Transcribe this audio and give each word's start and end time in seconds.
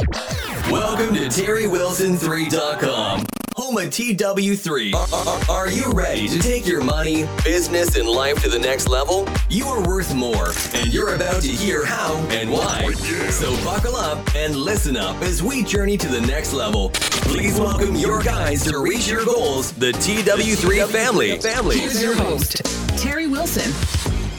Welcome 0.00 1.14
to 1.14 1.26
TerryWilson3.com, 1.26 3.26
home 3.54 3.76
of 3.76 3.84
TW3. 3.90 4.94
Are, 4.94 5.50
are 5.50 5.70
you 5.70 5.92
ready 5.92 6.26
to 6.26 6.38
take 6.38 6.66
your 6.66 6.82
money, 6.82 7.28
business, 7.44 7.96
and 7.96 8.08
life 8.08 8.42
to 8.42 8.48
the 8.48 8.58
next 8.58 8.88
level? 8.88 9.28
You 9.50 9.66
are 9.66 9.86
worth 9.86 10.14
more, 10.14 10.52
and 10.74 10.90
you're 10.90 11.16
about 11.16 11.42
to 11.42 11.48
hear 11.48 11.84
how 11.84 12.16
and 12.30 12.50
why. 12.50 12.90
So 13.28 13.54
buckle 13.62 13.94
up 13.94 14.26
and 14.34 14.56
listen 14.56 14.96
up 14.96 15.20
as 15.20 15.42
we 15.42 15.64
journey 15.64 15.98
to 15.98 16.08
the 16.08 16.22
next 16.22 16.54
level. 16.54 16.88
Please 16.94 17.60
welcome 17.60 17.94
your 17.94 18.22
guys 18.22 18.64
to 18.70 18.78
reach 18.78 19.06
your 19.06 19.26
goals, 19.26 19.72
the 19.72 19.92
TW3 19.92 20.88
family. 20.88 21.38
Family. 21.40 21.78
Here's 21.78 22.02
your 22.02 22.14
host, 22.14 22.62
Terry 22.96 23.26
Wilson. 23.26 23.70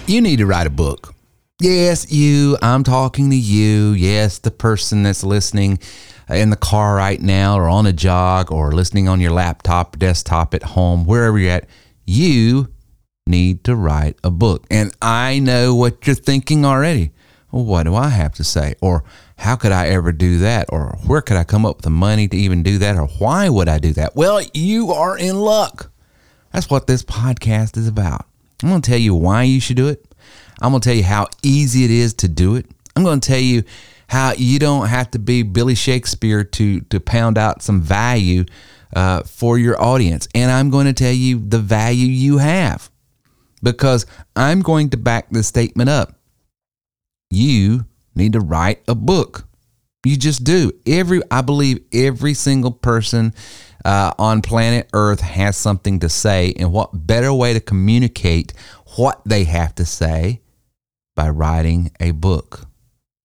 You 0.07 0.21
need 0.21 0.38
to 0.38 0.48
write 0.48 0.66
a 0.66 0.71
book. 0.71 1.14
Yes, 1.62 2.12
you. 2.12 2.57
I'm 2.64 2.84
talking 2.84 3.30
to 3.30 3.36
you. 3.36 3.91
Yes, 3.91 4.39
the 4.39 4.50
person 4.50 5.04
that's 5.04 5.23
listening 5.23 5.77
in 6.27 6.50
the 6.50 6.55
car 6.55 6.95
right 6.95 7.22
now 7.22 7.55
or 7.55 7.70
on 7.70 7.85
a 7.85 7.94
jog 7.94 8.52
or 8.52 8.72
listening 8.72 9.08
on 9.08 9.20
your 9.20 9.30
laptop, 9.30 9.99
desktop 9.99 10.55
at 10.55 10.63
home, 10.63 11.05
wherever 11.05 11.38
you're 11.38 11.52
at. 11.52 11.70
You 12.04 12.73
need 13.27 13.63
to 13.66 13.76
write 13.76 14.18
a 14.23 14.32
book. 14.32 14.66
And 14.71 14.91
I 15.04 15.38
know 15.38 15.76
what 15.76 16.08
you're 16.08 16.16
thinking 16.16 16.66
already. 16.66 17.12
Well, 17.52 17.63
what 17.63 17.84
do 17.84 17.93
I 17.93 18.09
have 18.09 18.34
to 18.35 18.43
say? 18.43 18.73
Or 18.82 19.04
how 19.38 19.55
could 19.55 19.71
I 19.71 19.90
ever 19.90 20.12
do 20.12 20.40
that? 20.40 20.66
Or 20.70 20.98
where 21.05 21.21
could 21.21 21.38
I 21.38 21.43
come 21.43 21.63
up 21.63 21.76
with 21.76 21.84
the 21.84 21.91
money 21.91 22.27
to 22.27 22.38
even 22.38 22.63
do 22.63 22.80
that? 22.80 22.96
Or 22.96 23.05
why 23.20 23.49
would 23.49 23.70
I 23.70 23.77
do 23.77 23.93
that? 23.93 24.16
Well, 24.16 24.41
you 24.55 24.93
are 24.93 25.16
in 25.16 25.35
luck. 25.35 25.91
That's 26.54 26.71
what 26.71 26.88
this 26.88 27.04
podcast 27.04 27.77
is 27.77 27.88
about. 27.88 28.26
I'm 28.63 28.70
going 28.70 28.82
to 28.82 28.90
tell 28.90 28.99
you 28.99 29.13
why 29.13 29.43
you 29.43 29.59
should 29.59 29.77
do 29.77 29.90
it. 29.90 30.04
I'm 30.61 30.71
going 30.71 30.81
to 30.81 30.88
tell 30.88 30.95
you 30.95 31.03
how 31.03 31.27
easy 31.41 31.83
it 31.83 31.91
is 31.91 32.13
to 32.15 32.27
do 32.27 32.55
it. 32.55 32.67
I'm 32.95 33.03
going 33.03 33.20
to 33.20 33.27
tell 33.27 33.39
you 33.39 33.63
how 34.07 34.33
you 34.33 34.59
don't 34.59 34.87
have 34.87 35.09
to 35.11 35.20
be 35.20 35.41
Billy 35.41 35.73
Shakespeare 35.75 36.43
to 36.43 36.81
to 36.81 36.99
pound 36.99 37.37
out 37.37 37.63
some 37.63 37.81
value 37.81 38.45
uh, 38.93 39.23
for 39.23 39.57
your 39.57 39.81
audience, 39.81 40.27
and 40.35 40.51
I'm 40.51 40.70
going 40.70 40.85
to 40.85 40.93
tell 40.93 41.13
you 41.13 41.40
the 41.40 41.59
value 41.59 42.07
you 42.07 42.37
have 42.37 42.91
because 43.63 44.05
I'm 44.35 44.62
going 44.62 44.90
to 44.91 44.98
back 44.98 45.29
this 45.29 45.48
statement 45.48 45.90
up. 45.90 46.13
You 47.29 47.85
need 48.13 48.34
to 48.34 48.41
write 48.41 48.84
a 48.87 48.96
book. 48.96 49.46
You 50.05 50.18
just 50.18 50.43
do. 50.43 50.73
Every 50.85 51.21
I 51.31 51.41
believe 51.41 51.79
every 51.93 52.34
single 52.34 52.71
person 52.71 53.34
uh, 53.85 54.13
on 54.20 54.41
planet 54.41 54.90
Earth 54.93 55.21
has 55.21 55.55
something 55.55 55.99
to 55.99 56.09
say, 56.09 56.53
and 56.59 56.73
what 56.73 57.07
better 57.07 57.34
way 57.34 57.53
to 57.53 57.59
communicate 57.59 58.53
what 58.98 59.21
they 59.25 59.46
have 59.46 59.73
to 59.75 59.85
say 59.85 60.41
by 61.15 61.29
writing 61.29 61.91
a 61.99 62.12
book? 62.12 62.67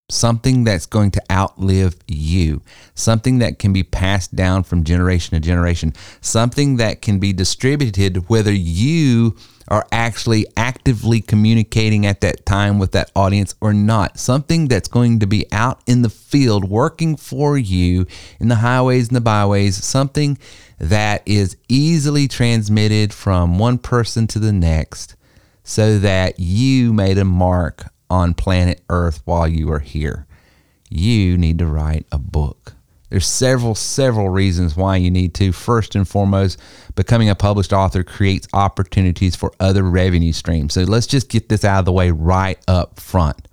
Something 0.09 0.63
that's 0.63 0.87
going 0.87 1.11
to 1.13 1.23
outlive 1.33 1.97
you, 2.07 2.63
something 2.95 3.39
that 3.39 3.59
can 3.59 3.73
be 3.73 3.83
passed 3.83 4.37
down 4.37 4.63
from 4.63 4.85
generation 4.85 5.35
to 5.35 5.41
generation, 5.41 5.93
something 6.21 6.77
that 6.77 7.03
can 7.03 7.19
be 7.19 7.33
distributed 7.33 8.29
whether 8.29 8.53
you 8.53 9.37
are 9.69 9.87
actually 9.91 10.47
actively 10.57 11.21
communicating 11.21 12.07
at 12.07 12.21
that 12.21 12.47
time 12.47 12.79
with 12.79 12.93
that 12.93 13.11
audience 13.17 13.55
or 13.61 13.73
not. 13.73 14.19
Something 14.19 14.69
that's 14.69 14.89
going 14.89 15.19
to 15.21 15.27
be 15.27 15.47
out 15.51 15.81
in 15.87 16.03
the 16.03 16.11
field 16.11 16.69
working 16.69 17.17
for 17.17 17.59
you 17.59 18.07
in 18.39 18.49
the 18.49 18.57
highways 18.57 19.09
and 19.09 19.17
the 19.17 19.21
byways, 19.21 19.83
something 19.83 20.39
that 20.79 21.23
is 21.27 21.57
easily 21.69 22.29
transmitted 22.29 23.13
from 23.13 23.59
one 23.59 23.79
person 23.79 24.27
to 24.29 24.39
the 24.39 24.53
next 24.53 25.16
so 25.69 25.99
that 25.99 26.39
you 26.39 26.93
made 26.93 27.19
a 27.19 27.25
mark 27.25 27.87
on 28.09 28.33
planet 28.33 28.81
Earth 28.89 29.21
while 29.25 29.49
you 29.49 29.69
are 29.73 29.81
here. 29.81 30.25
You 30.89 31.37
need 31.37 31.59
to 31.59 31.67
write 31.67 32.07
a 32.13 32.19
book. 32.19 32.75
There's 33.11 33.27
several, 33.27 33.75
several 33.75 34.29
reasons 34.29 34.77
why 34.77 34.97
you 34.97 35.11
need 35.11 35.35
to. 35.35 35.51
First 35.51 35.97
and 35.97 36.07
foremost, 36.07 36.61
becoming 36.95 37.29
a 37.29 37.35
published 37.35 37.73
author 37.73 38.05
creates 38.05 38.47
opportunities 38.53 39.35
for 39.35 39.53
other 39.59 39.83
revenue 39.83 40.33
streams. 40.33 40.73
So 40.73 40.83
let's 40.85 41.09
just 41.09 41.29
get 41.29 41.49
this 41.49 41.65
out 41.65 41.81
of 41.81 41.85
the 41.85 41.93
way 41.93 42.13
right 42.13 42.59
up 42.69 43.01
front. 43.01 43.49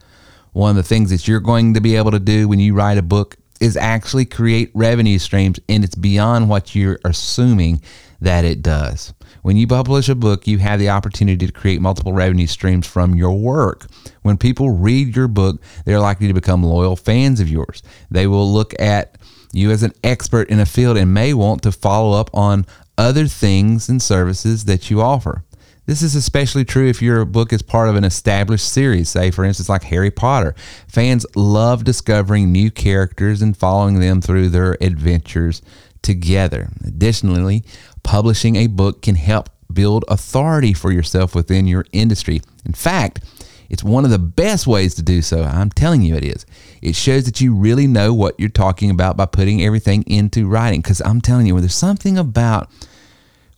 One 0.51 0.69
of 0.69 0.75
the 0.75 0.83
things 0.83 1.09
that 1.09 1.27
you're 1.27 1.39
going 1.39 1.73
to 1.73 1.81
be 1.81 1.95
able 1.95 2.11
to 2.11 2.19
do 2.19 2.47
when 2.47 2.59
you 2.59 2.75
write 2.75 2.99
a 2.99 3.03
book 3.03 3.37
is 3.59 3.75
actually 3.75 4.25
create 4.25 4.69
revenue 4.75 5.17
streams, 5.17 5.59
and 5.67 5.83
it's 5.83 5.95
beyond 5.95 6.47
what 6.47 6.75
you're 6.75 6.99
assuming 7.05 7.81
that 8.21 8.45
it 8.45 8.61
does. 8.61 9.15
When 9.41 9.57
you 9.57 9.67
publish 9.67 10.09
a 10.09 10.15
book, 10.15 10.47
you 10.47 10.59
have 10.59 10.79
the 10.79 10.89
opportunity 10.89 11.45
to 11.45 11.51
create 11.51 11.81
multiple 11.81 12.13
revenue 12.13 12.47
streams 12.47 12.87
from 12.87 13.15
your 13.15 13.37
work. 13.37 13.87
When 14.21 14.37
people 14.37 14.69
read 14.69 15.15
your 15.15 15.27
book, 15.27 15.61
they're 15.85 15.99
likely 15.99 16.27
to 16.27 16.33
become 16.33 16.63
loyal 16.63 16.95
fans 16.95 17.39
of 17.39 17.49
yours. 17.49 17.83
They 18.09 18.27
will 18.27 18.51
look 18.51 18.73
at 18.79 19.17
you 19.51 19.71
as 19.71 19.83
an 19.83 19.93
expert 20.03 20.49
in 20.49 20.59
a 20.59 20.65
field 20.65 20.97
and 20.97 21.13
may 21.13 21.33
want 21.33 21.61
to 21.63 21.71
follow 21.71 22.19
up 22.19 22.29
on 22.33 22.65
other 22.97 23.27
things 23.27 23.89
and 23.89 24.01
services 24.01 24.65
that 24.65 24.89
you 24.89 25.01
offer. 25.01 25.43
This 25.85 26.01
is 26.01 26.15
especially 26.15 26.63
true 26.63 26.87
if 26.87 27.01
your 27.01 27.25
book 27.25 27.51
is 27.51 27.61
part 27.61 27.89
of 27.89 27.95
an 27.95 28.05
established 28.05 28.71
series, 28.71 29.09
say, 29.09 29.31
for 29.31 29.43
instance, 29.43 29.67
like 29.67 29.83
Harry 29.83 30.11
Potter. 30.11 30.55
Fans 30.87 31.25
love 31.35 31.83
discovering 31.83 32.51
new 32.51 32.71
characters 32.71 33.41
and 33.41 33.55
following 33.55 33.99
them 33.99 34.21
through 34.21 34.49
their 34.49 34.77
adventures 34.79 35.61
together. 36.03 36.69
Additionally, 36.85 37.63
publishing 38.03 38.55
a 38.57 38.67
book 38.67 39.01
can 39.01 39.15
help 39.15 39.49
build 39.73 40.05
authority 40.07 40.73
for 40.73 40.91
yourself 40.91 41.33
within 41.33 41.65
your 41.65 41.85
industry. 41.91 42.41
In 42.65 42.73
fact, 42.73 43.23
it's 43.69 43.83
one 43.83 44.05
of 44.05 44.11
the 44.11 44.19
best 44.19 44.67
ways 44.67 44.93
to 44.95 45.01
do 45.01 45.21
so. 45.21 45.41
I'm 45.43 45.71
telling 45.71 46.03
you, 46.03 46.15
it 46.15 46.23
is. 46.23 46.45
It 46.81 46.95
shows 46.95 47.25
that 47.25 47.41
you 47.41 47.55
really 47.55 47.87
know 47.87 48.13
what 48.13 48.39
you're 48.39 48.49
talking 48.49 48.91
about 48.91 49.17
by 49.17 49.25
putting 49.25 49.63
everything 49.63 50.03
into 50.03 50.47
writing. 50.47 50.81
Because 50.81 51.01
I'm 51.01 51.21
telling 51.21 51.47
you, 51.47 51.59
there's 51.59 51.73
something 51.73 52.17
about 52.17 52.69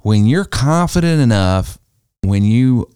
when 0.01 0.25
you're 0.25 0.45
confident 0.45 1.22
enough, 1.22 1.77
when 2.22 2.44
you 2.44 2.89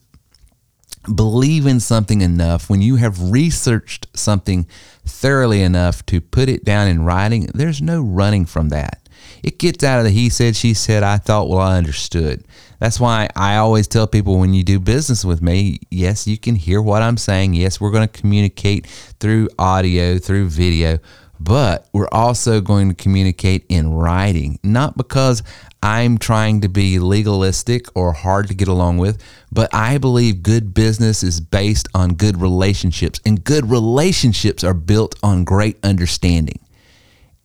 believe 1.13 1.65
in 1.65 1.79
something 1.79 2.21
enough, 2.21 2.69
when 2.69 2.81
you 2.81 2.97
have 2.97 3.31
researched 3.31 4.07
something 4.15 4.67
thoroughly 5.05 5.61
enough 5.61 6.05
to 6.05 6.21
put 6.21 6.47
it 6.47 6.63
down 6.63 6.87
in 6.87 7.03
writing, 7.03 7.49
there's 7.53 7.81
no 7.81 8.01
running 8.01 8.45
from 8.45 8.69
that 8.69 9.08
it 9.43 9.59
gets 9.59 9.83
out 9.83 9.99
of 9.99 10.05
the 10.05 10.11
he 10.11 10.29
said, 10.29 10.55
she 10.55 10.73
said, 10.73 11.03
I 11.03 11.17
thought, 11.17 11.49
well, 11.49 11.59
I 11.59 11.77
understood. 11.77 12.43
That's 12.79 12.99
why 12.99 13.29
I 13.35 13.57
always 13.57 13.87
tell 13.87 14.07
people 14.07 14.39
when 14.39 14.53
you 14.53 14.63
do 14.63 14.79
business 14.79 15.25
with 15.25 15.41
me, 15.41 15.79
yes, 15.89 16.27
you 16.27 16.37
can 16.37 16.55
hear 16.55 16.81
what 16.81 17.01
I'm 17.01 17.17
saying. 17.17 17.53
Yes, 17.53 17.81
we're 17.81 17.91
going 17.91 18.07
to 18.07 18.21
communicate 18.21 18.87
through 19.19 19.49
audio, 19.59 20.17
through 20.17 20.49
video, 20.49 20.99
but 21.39 21.87
we're 21.93 22.09
also 22.11 22.61
going 22.61 22.89
to 22.89 22.95
communicate 22.95 23.65
in 23.69 23.91
writing, 23.91 24.59
not 24.63 24.97
because 24.97 25.43
I'm 25.81 26.17
trying 26.17 26.61
to 26.61 26.69
be 26.69 26.99
legalistic 26.99 27.85
or 27.95 28.11
hard 28.11 28.47
to 28.49 28.53
get 28.53 28.67
along 28.67 28.97
with, 28.97 29.21
but 29.51 29.73
I 29.73 29.97
believe 29.97 30.43
good 30.43 30.73
business 30.73 31.23
is 31.23 31.39
based 31.39 31.87
on 31.93 32.15
good 32.15 32.41
relationships, 32.41 33.21
and 33.25 33.43
good 33.43 33.69
relationships 33.69 34.63
are 34.63 34.73
built 34.73 35.15
on 35.23 35.45
great 35.45 35.77
understanding. 35.83 36.59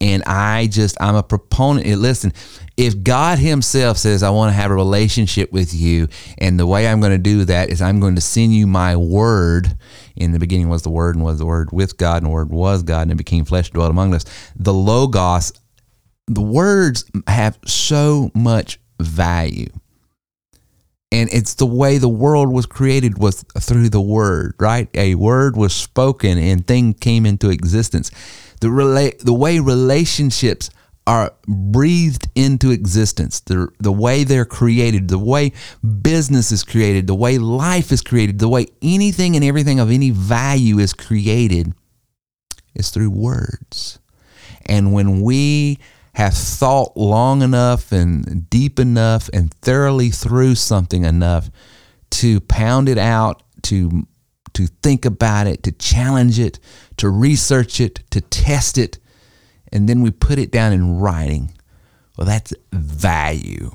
And 0.05 0.23
I 0.25 0.67
just, 0.67 0.99
I'm 1.01 1.15
a 1.15 1.23
proponent. 1.23 1.87
Eh, 1.87 1.97
listen, 1.97 2.35
if 2.77 3.03
God 3.03 3.39
Himself 3.39 3.97
says, 3.97 4.23
I 4.23 4.29
want 4.29 4.51
to 4.51 4.55
have 4.55 4.71
a 4.71 4.75
relationship 4.75 5.51
with 5.51 5.73
you, 5.73 6.09
and 6.37 6.61
the 6.61 6.67
way 6.67 6.87
I'm 6.87 7.01
going 7.01 7.13
to 7.13 7.19
do 7.19 7.47
that 7.47 7.71
is 7.71 7.81
I'm 7.81 8.01
going 8.01 8.15
to 8.17 8.21
send 8.21 8.55
you 8.55 8.67
my 8.67 8.97
word. 8.97 9.79
In 10.15 10.33
the 10.33 10.39
beginning 10.39 10.69
was 10.69 10.83
the 10.83 10.91
word, 10.91 11.15
and 11.15 11.25
was 11.25 11.39
the 11.39 11.47
word 11.47 11.71
with 11.73 11.97
God, 11.97 12.19
and 12.19 12.27
the 12.27 12.35
word 12.35 12.51
was 12.51 12.83
God, 12.83 13.01
and 13.01 13.13
it 13.13 13.17
became 13.17 13.47
flesh, 13.47 13.69
and 13.69 13.75
dwelt 13.77 13.89
among 13.89 14.13
us. 14.13 14.27
The 14.55 14.75
Logos, 14.75 15.55
the 16.27 16.43
words 16.43 17.11
have 17.27 17.59
so 17.65 18.31
much 18.35 18.79
value. 19.01 19.71
And 21.11 21.33
it's 21.33 21.55
the 21.55 21.65
way 21.65 21.97
the 21.97 22.11
world 22.11 22.53
was 22.53 22.67
created 22.67 23.17
was 23.17 23.43
through 23.59 23.89
the 23.89 24.03
word, 24.03 24.55
right? 24.59 24.89
A 24.93 25.15
word 25.15 25.57
was 25.57 25.73
spoken 25.73 26.37
and 26.37 26.67
thing 26.67 26.93
came 26.93 27.25
into 27.25 27.49
existence 27.49 28.11
the 28.69 29.15
the 29.21 29.35
way 29.35 29.59
relationships 29.59 30.71
are 31.07 31.35
breathed 31.47 32.29
into 32.35 32.71
existence, 32.71 33.41
the, 33.41 33.69
the 33.79 33.93
way 33.93 34.25
they're 34.25 34.47
created, 34.47 35.09
the 35.09 35.19
way 35.19 35.53
business 36.01 36.51
is 36.51 36.65
created, 36.65 37.07
the 37.07 37.15
way 37.15 37.37
life 37.37 37.93
is 37.93 38.01
created, 38.01 38.39
the 38.39 38.49
way 38.49 38.67
anything 38.81 39.37
and 39.37 39.45
everything 39.45 39.79
of 39.79 39.91
any 39.91 40.11
value 40.11 40.79
is 40.79 40.95
created 40.95 41.75
is 42.75 42.89
through 42.89 43.11
words. 43.11 43.99
And 44.65 44.95
when 44.95 45.21
we 45.21 45.79
have 46.15 46.33
thought 46.33 46.97
long 46.97 47.43
enough 47.43 47.93
and 47.93 48.49
deep 48.49 48.79
enough 48.79 49.29
and 49.35 49.53
thoroughly 49.61 50.09
through 50.09 50.55
something 50.55 51.05
enough 51.05 51.51
to 52.11 52.41
pound 52.41 52.89
it 52.89 52.99
out, 52.99 53.43
to 53.65 54.07
to 54.55 54.67
think 54.83 55.05
about 55.05 55.47
it, 55.47 55.63
to 55.65 55.73
challenge 55.73 56.39
it, 56.39 56.59
to 56.97 57.09
research 57.09 57.81
it, 57.81 58.03
to 58.11 58.21
test 58.21 58.79
it, 58.79 58.99
and 59.73 59.89
then 59.89 60.01
we 60.01 60.11
put 60.11 60.39
it 60.39 60.51
down 60.51 60.73
in 60.73 60.99
writing. 60.99 61.53
Well, 62.17 62.27
that's 62.27 62.55
value. 62.73 63.71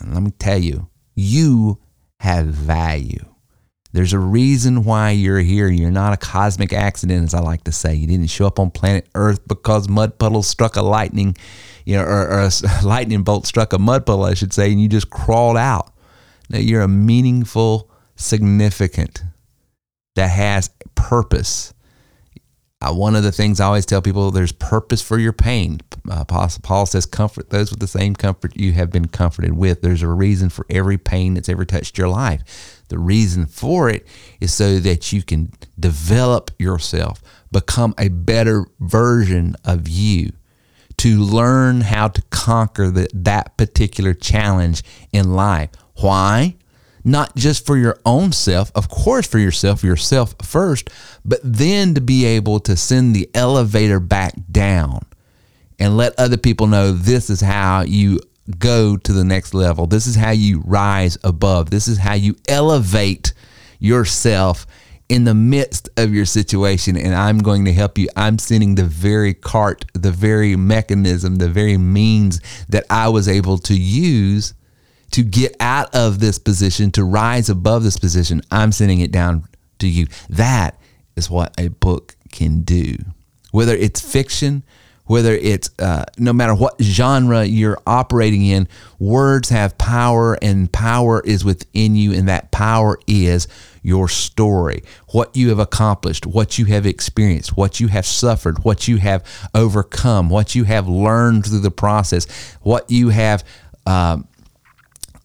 And 0.00 0.14
let 0.14 0.22
me 0.22 0.30
tell 0.32 0.58
you, 0.58 0.88
you 1.14 1.78
have 2.20 2.46
value. 2.46 3.24
There's 3.92 4.12
a 4.12 4.18
reason 4.18 4.82
why 4.82 5.10
you're 5.10 5.38
here. 5.38 5.68
You're 5.68 5.90
not 5.92 6.14
a 6.14 6.16
cosmic 6.16 6.72
accident, 6.72 7.22
as 7.22 7.32
I 7.34 7.38
like 7.38 7.62
to 7.64 7.72
say. 7.72 7.94
You 7.94 8.08
didn't 8.08 8.26
show 8.26 8.46
up 8.46 8.58
on 8.58 8.72
planet 8.72 9.06
Earth 9.14 9.46
because 9.46 9.88
mud 9.88 10.18
puddles 10.18 10.48
struck 10.48 10.74
a 10.74 10.82
lightning, 10.82 11.36
you 11.84 11.96
know, 11.96 12.02
or, 12.02 12.28
or 12.28 12.40
a 12.40 12.50
lightning 12.84 13.22
bolt 13.22 13.46
struck 13.46 13.72
a 13.72 13.78
mud 13.78 14.04
puddle, 14.04 14.24
I 14.24 14.34
should 14.34 14.52
say, 14.52 14.72
and 14.72 14.82
you 14.82 14.88
just 14.88 15.10
crawled 15.10 15.56
out. 15.56 15.92
No, 16.50 16.58
you're 16.58 16.82
a 16.82 16.88
meaningful, 16.88 17.88
significant, 18.16 19.22
that 20.14 20.28
has 20.28 20.70
purpose. 20.94 21.74
Uh, 22.80 22.92
one 22.92 23.16
of 23.16 23.22
the 23.22 23.32
things 23.32 23.60
I 23.60 23.66
always 23.66 23.86
tell 23.86 24.02
people 24.02 24.30
there's 24.30 24.52
purpose 24.52 25.00
for 25.00 25.18
your 25.18 25.32
pain. 25.32 25.80
Uh, 26.10 26.24
Paul 26.24 26.86
says, 26.86 27.06
Comfort 27.06 27.50
those 27.50 27.70
with 27.70 27.80
the 27.80 27.86
same 27.86 28.14
comfort 28.14 28.56
you 28.56 28.72
have 28.72 28.90
been 28.90 29.08
comforted 29.08 29.52
with. 29.52 29.80
There's 29.80 30.02
a 30.02 30.08
reason 30.08 30.50
for 30.50 30.66
every 30.68 30.98
pain 30.98 31.34
that's 31.34 31.48
ever 31.48 31.64
touched 31.64 31.96
your 31.96 32.08
life. 32.08 32.82
The 32.88 32.98
reason 32.98 33.46
for 33.46 33.88
it 33.88 34.06
is 34.40 34.52
so 34.52 34.78
that 34.80 35.12
you 35.12 35.22
can 35.22 35.52
develop 35.80 36.50
yourself, 36.58 37.22
become 37.50 37.94
a 37.96 38.08
better 38.08 38.66
version 38.80 39.56
of 39.64 39.88
you, 39.88 40.32
to 40.98 41.18
learn 41.18 41.80
how 41.80 42.08
to 42.08 42.22
conquer 42.30 42.90
the, 42.90 43.08
that 43.14 43.56
particular 43.56 44.12
challenge 44.12 44.82
in 45.10 45.32
life. 45.34 45.70
Why? 45.96 46.56
Not 47.04 47.36
just 47.36 47.66
for 47.66 47.76
your 47.76 47.98
own 48.06 48.32
self, 48.32 48.72
of 48.74 48.88
course, 48.88 49.26
for 49.26 49.38
yourself, 49.38 49.84
yourself 49.84 50.34
first, 50.42 50.88
but 51.24 51.40
then 51.44 51.94
to 51.94 52.00
be 52.00 52.24
able 52.24 52.60
to 52.60 52.76
send 52.76 53.14
the 53.14 53.28
elevator 53.34 54.00
back 54.00 54.34
down 54.50 55.04
and 55.78 55.96
let 55.96 56.18
other 56.18 56.38
people 56.38 56.66
know 56.66 56.92
this 56.92 57.28
is 57.28 57.42
how 57.42 57.82
you 57.82 58.20
go 58.58 58.96
to 58.96 59.12
the 59.12 59.24
next 59.24 59.54
level. 59.54 59.86
This 59.86 60.06
is 60.06 60.16
how 60.16 60.30
you 60.30 60.62
rise 60.64 61.18
above. 61.24 61.70
This 61.70 61.88
is 61.88 61.98
how 61.98 62.14
you 62.14 62.36
elevate 62.48 63.32
yourself 63.78 64.66
in 65.08 65.24
the 65.24 65.34
midst 65.34 65.88
of 65.96 66.14
your 66.14 66.24
situation. 66.24 66.96
And 66.96 67.14
I'm 67.14 67.38
going 67.38 67.64
to 67.66 67.72
help 67.72 67.98
you. 67.98 68.08
I'm 68.16 68.38
sending 68.38 68.74
the 68.74 68.84
very 68.84 69.34
cart, 69.34 69.84
the 69.92 70.10
very 70.10 70.56
mechanism, 70.56 71.36
the 71.36 71.48
very 71.48 71.76
means 71.76 72.40
that 72.68 72.84
I 72.88 73.08
was 73.08 73.28
able 73.28 73.58
to 73.58 73.74
use 73.74 74.54
to 75.12 75.22
get 75.22 75.56
out 75.60 75.94
of 75.94 76.20
this 76.20 76.38
position, 76.38 76.90
to 76.92 77.04
rise 77.04 77.48
above 77.48 77.82
this 77.82 77.98
position. 77.98 78.42
I'm 78.50 78.72
sending 78.72 79.00
it 79.00 79.12
down 79.12 79.46
to 79.78 79.88
you. 79.88 80.06
That 80.28 80.78
is 81.16 81.30
what 81.30 81.58
a 81.58 81.68
book 81.68 82.16
can 82.32 82.62
do. 82.62 82.96
Whether 83.52 83.76
it's 83.76 84.00
fiction, 84.00 84.64
whether 85.06 85.32
it's 85.32 85.70
uh, 85.78 86.04
no 86.18 86.32
matter 86.32 86.54
what 86.54 86.80
genre 86.82 87.44
you're 87.44 87.78
operating 87.86 88.44
in, 88.46 88.66
words 88.98 89.50
have 89.50 89.76
power, 89.76 90.38
and 90.40 90.72
power 90.72 91.20
is 91.20 91.44
within 91.44 91.94
you, 91.94 92.12
and 92.14 92.28
that 92.28 92.50
power 92.50 92.98
is 93.06 93.46
your 93.82 94.08
story, 94.08 94.82
what 95.08 95.36
you 95.36 95.50
have 95.50 95.58
accomplished, 95.58 96.26
what 96.26 96.58
you 96.58 96.64
have 96.64 96.86
experienced, 96.86 97.56
what 97.56 97.80
you 97.80 97.88
have 97.88 98.06
suffered, 98.06 98.64
what 98.64 98.88
you 98.88 98.96
have 98.96 99.22
overcome, 99.54 100.30
what 100.30 100.54
you 100.54 100.64
have 100.64 100.88
learned 100.88 101.44
through 101.44 101.60
the 101.60 101.70
process, 101.70 102.26
what 102.62 102.90
you 102.90 103.10
have. 103.10 103.44
Um, 103.86 104.26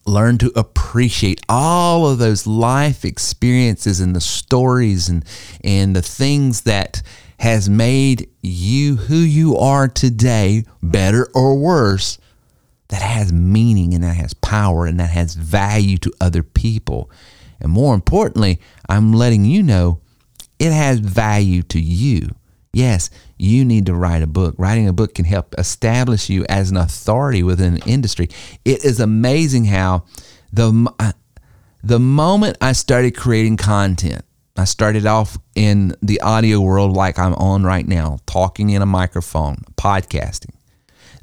learned 0.09 0.39
to 0.41 0.51
appreciate 0.55 1.41
all 1.47 2.07
of 2.07 2.17
those 2.17 2.45
life 2.47 3.05
experiences 3.05 3.99
and 3.99 4.15
the 4.15 4.21
stories 4.21 5.07
and 5.07 5.23
and 5.63 5.95
the 5.95 6.01
things 6.01 6.61
that 6.61 7.01
has 7.39 7.69
made 7.69 8.29
you 8.41 8.97
who 8.97 9.15
you 9.15 9.55
are 9.55 9.87
today, 9.87 10.65
better 10.83 11.29
or 11.33 11.57
worse, 11.57 12.17
that 12.89 13.01
has 13.01 13.31
meaning 13.31 13.93
and 13.93 14.03
that 14.03 14.15
has 14.15 14.33
power 14.33 14.85
and 14.85 14.99
that 14.99 15.09
has 15.09 15.35
value 15.35 15.97
to 15.97 16.11
other 16.19 16.43
people. 16.43 17.09
And 17.61 17.71
more 17.71 17.95
importantly, 17.95 18.59
I'm 18.89 19.13
letting 19.13 19.45
you 19.45 19.63
know 19.63 20.01
it 20.59 20.73
has 20.73 20.99
value 20.99 21.63
to 21.63 21.79
you. 21.79 22.29
Yes, 22.71 23.09
you 23.37 23.65
need 23.65 23.87
to 23.87 23.95
write 23.95 24.21
a 24.21 24.27
book. 24.27 24.55
Writing 24.57 24.87
a 24.87 24.93
book 24.93 25.15
can 25.15 25.25
help 25.25 25.55
establish 25.57 26.29
you 26.29 26.45
as 26.47 26.69
an 26.69 26.77
authority 26.77 27.41
within 27.41 27.75
an 27.75 27.81
industry. 27.87 28.29
It 28.63 28.85
is 28.85 28.99
amazing 28.99 29.65
how 29.65 30.03
the 30.53 30.91
uh, 30.99 31.13
the 31.83 31.99
moment 31.99 32.57
I 32.61 32.73
started 32.73 33.15
creating 33.15 33.57
content, 33.57 34.23
I 34.57 34.65
started 34.65 35.05
off 35.05 35.37
in 35.55 35.95
the 36.01 36.19
audio 36.21 36.59
world 36.59 36.95
like 36.95 37.17
I'm 37.17 37.33
on 37.35 37.63
right 37.63 37.87
now, 37.87 38.19
talking 38.25 38.69
in 38.69 38.81
a 38.81 38.85
microphone, 38.85 39.63
podcasting. 39.77 40.53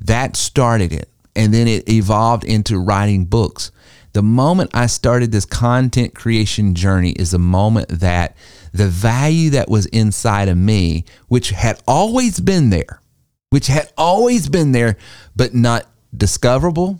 That 0.00 0.36
started 0.36 0.92
it. 0.92 1.10
And 1.34 1.52
then 1.52 1.68
it 1.68 1.88
evolved 1.88 2.44
into 2.44 2.78
writing 2.78 3.26
books. 3.26 3.70
The 4.16 4.22
moment 4.22 4.70
I 4.72 4.86
started 4.86 5.30
this 5.30 5.44
content 5.44 6.14
creation 6.14 6.74
journey 6.74 7.10
is 7.10 7.32
the 7.32 7.38
moment 7.38 8.00
that 8.00 8.34
the 8.72 8.88
value 8.88 9.50
that 9.50 9.68
was 9.68 9.84
inside 9.84 10.48
of 10.48 10.56
me, 10.56 11.04
which 11.28 11.50
had 11.50 11.82
always 11.86 12.40
been 12.40 12.70
there, 12.70 13.02
which 13.50 13.66
had 13.66 13.92
always 13.98 14.48
been 14.48 14.72
there, 14.72 14.96
but 15.36 15.54
not 15.54 15.86
discoverable, 16.16 16.98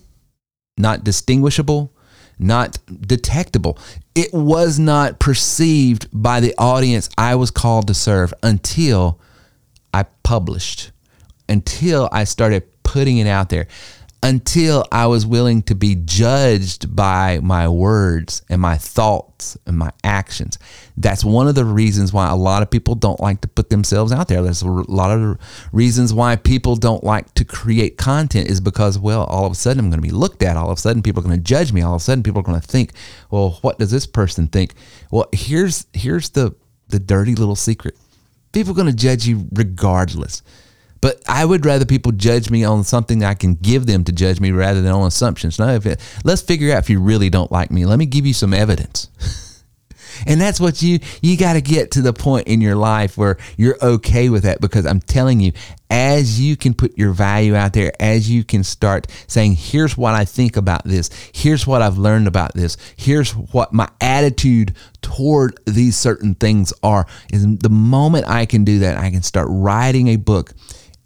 not 0.76 1.04
distinguishable, 1.04 1.90
not 2.38 2.76
detectable. 3.00 3.78
It 4.14 4.34
was 4.34 4.78
not 4.78 5.18
perceived 5.18 6.08
by 6.12 6.40
the 6.40 6.54
audience 6.58 7.08
I 7.16 7.36
was 7.36 7.50
called 7.50 7.86
to 7.86 7.94
serve 7.94 8.34
until 8.42 9.18
I 9.94 10.02
published, 10.22 10.90
until 11.48 12.10
I 12.12 12.24
started 12.24 12.64
putting 12.82 13.16
it 13.16 13.26
out 13.26 13.48
there 13.48 13.68
until 14.26 14.84
I 14.90 15.06
was 15.06 15.24
willing 15.24 15.62
to 15.62 15.76
be 15.76 15.94
judged 15.94 16.96
by 16.96 17.38
my 17.40 17.68
words 17.68 18.42
and 18.48 18.60
my 18.60 18.76
thoughts 18.76 19.56
and 19.66 19.78
my 19.78 19.92
actions. 20.02 20.58
That's 20.96 21.24
one 21.24 21.46
of 21.46 21.54
the 21.54 21.64
reasons 21.64 22.12
why 22.12 22.28
a 22.28 22.34
lot 22.34 22.60
of 22.60 22.68
people 22.68 22.96
don't 22.96 23.20
like 23.20 23.40
to 23.42 23.48
put 23.48 23.70
themselves 23.70 24.10
out 24.10 24.26
there. 24.26 24.42
There's 24.42 24.62
a 24.62 24.66
lot 24.66 25.16
of 25.16 25.38
reasons 25.70 26.12
why 26.12 26.34
people 26.34 26.74
don't 26.74 27.04
like 27.04 27.34
to 27.34 27.44
create 27.44 27.98
content 27.98 28.50
is 28.50 28.60
because, 28.60 28.98
well, 28.98 29.22
all 29.26 29.46
of 29.46 29.52
a 29.52 29.54
sudden 29.54 29.78
I'm 29.78 29.90
going 29.90 30.02
to 30.02 30.08
be 30.08 30.10
looked 30.10 30.42
at. 30.42 30.56
All 30.56 30.72
of 30.72 30.78
a 30.78 30.80
sudden 30.80 31.04
people 31.04 31.20
are 31.22 31.28
going 31.28 31.38
to 31.38 31.42
judge 31.44 31.72
me. 31.72 31.82
All 31.82 31.94
of 31.94 32.00
a 32.00 32.04
sudden 32.04 32.24
people 32.24 32.40
are 32.40 32.44
going 32.44 32.60
to 32.60 32.66
think, 32.66 32.94
well, 33.30 33.58
what 33.60 33.78
does 33.78 33.92
this 33.92 34.08
person 34.08 34.48
think? 34.48 34.74
Well, 35.12 35.28
here's 35.30 35.86
here's 35.92 36.30
the 36.30 36.52
the 36.88 36.98
dirty 36.98 37.36
little 37.36 37.54
secret. 37.54 37.96
People 38.50 38.72
are 38.72 38.76
going 38.76 38.88
to 38.88 38.92
judge 38.92 39.24
you 39.24 39.46
regardless. 39.52 40.42
But 41.06 41.22
I 41.28 41.44
would 41.44 41.64
rather 41.64 41.84
people 41.84 42.10
judge 42.10 42.50
me 42.50 42.64
on 42.64 42.82
something 42.82 43.22
I 43.22 43.34
can 43.34 43.54
give 43.54 43.86
them 43.86 44.02
to 44.02 44.12
judge 44.12 44.40
me 44.40 44.50
rather 44.50 44.82
than 44.82 44.90
on 44.90 45.06
assumptions. 45.06 45.60
If 45.60 45.86
it, 45.86 46.00
let's 46.24 46.42
figure 46.42 46.72
out 46.74 46.80
if 46.80 46.90
you 46.90 46.98
really 46.98 47.30
don't 47.30 47.52
like 47.52 47.70
me. 47.70 47.86
Let 47.86 48.00
me 48.00 48.06
give 48.06 48.26
you 48.26 48.34
some 48.34 48.52
evidence. 48.52 49.08
and 50.26 50.40
that's 50.40 50.58
what 50.58 50.82
you 50.82 50.98
you 51.22 51.36
got 51.36 51.52
to 51.52 51.60
get 51.60 51.92
to 51.92 52.02
the 52.02 52.12
point 52.12 52.48
in 52.48 52.60
your 52.60 52.74
life 52.74 53.16
where 53.16 53.36
you're 53.56 53.76
okay 53.80 54.30
with 54.30 54.42
that 54.42 54.60
because 54.60 54.84
I'm 54.84 54.98
telling 54.98 55.38
you 55.38 55.52
as 55.88 56.40
you 56.40 56.56
can 56.56 56.74
put 56.74 56.98
your 56.98 57.12
value 57.12 57.54
out 57.54 57.72
there 57.72 57.92
as 58.00 58.28
you 58.28 58.42
can 58.42 58.64
start 58.64 59.06
saying 59.28 59.54
here's 59.54 59.96
what 59.96 60.14
I 60.14 60.24
think 60.24 60.56
about 60.56 60.82
this 60.84 61.10
here's 61.32 61.68
what 61.68 61.82
I've 61.82 61.98
learned 61.98 62.26
about 62.26 62.54
this 62.54 62.76
here's 62.96 63.30
what 63.30 63.72
my 63.72 63.88
attitude 64.00 64.74
toward 65.02 65.60
these 65.66 65.96
certain 65.96 66.34
things 66.34 66.72
are 66.82 67.06
is 67.32 67.46
the 67.58 67.70
moment 67.70 68.26
I 68.26 68.46
can 68.46 68.64
do 68.64 68.80
that 68.80 68.98
I 68.98 69.10
can 69.10 69.22
start 69.22 69.46
writing 69.48 70.08
a 70.08 70.16
book 70.16 70.52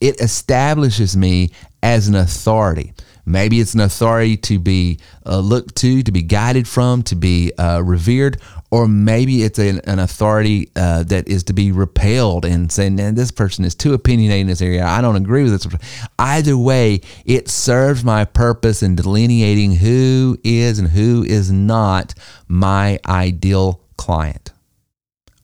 it 0.01 0.21
establishes 0.21 1.17
me 1.17 1.51
as 1.83 2.09
an 2.09 2.15
authority. 2.15 2.93
Maybe 3.27 3.61
it's 3.61 3.75
an 3.75 3.81
authority 3.81 4.37
to 4.39 4.59
be 4.59 4.99
uh, 5.25 5.39
looked 5.39 5.77
to, 5.77 6.03
to 6.03 6.11
be 6.11 6.23
guided 6.23 6.67
from, 6.67 7.03
to 7.05 7.15
be 7.15 7.53
uh, 7.59 7.81
revered, 7.81 8.41
or 8.71 8.89
maybe 8.89 9.43
it's 9.43 9.59
an, 9.59 9.81
an 9.85 9.99
authority 9.99 10.71
uh, 10.75 11.03
that 11.05 11.29
is 11.29 11.45
to 11.45 11.53
be 11.53 11.71
repelled 11.71 12.45
and 12.45 12.73
saying, 12.73 12.97
this 12.97 13.31
person 13.31 13.65
is 13.65 13.75
too 13.75 13.95
opinionated 13.95 14.43
in 14.43 14.47
this 14.47 14.63
area. 14.63 14.85
I 14.85 15.01
don't 15.01 15.17
agree 15.17 15.45
with 15.45 15.53
this. 15.53 16.09
Either 16.19 16.57
way, 16.57 17.03
it 17.25 17.49
serves 17.49 18.03
my 18.03 18.25
purpose 18.25 18.83
in 18.83 18.97
delineating 18.97 19.77
who 19.77 20.39
is 20.43 20.79
and 20.79 20.89
who 20.89 21.23
is 21.23 21.53
not 21.53 22.15
my 22.49 22.99
ideal 23.07 23.81
client. 23.97 24.53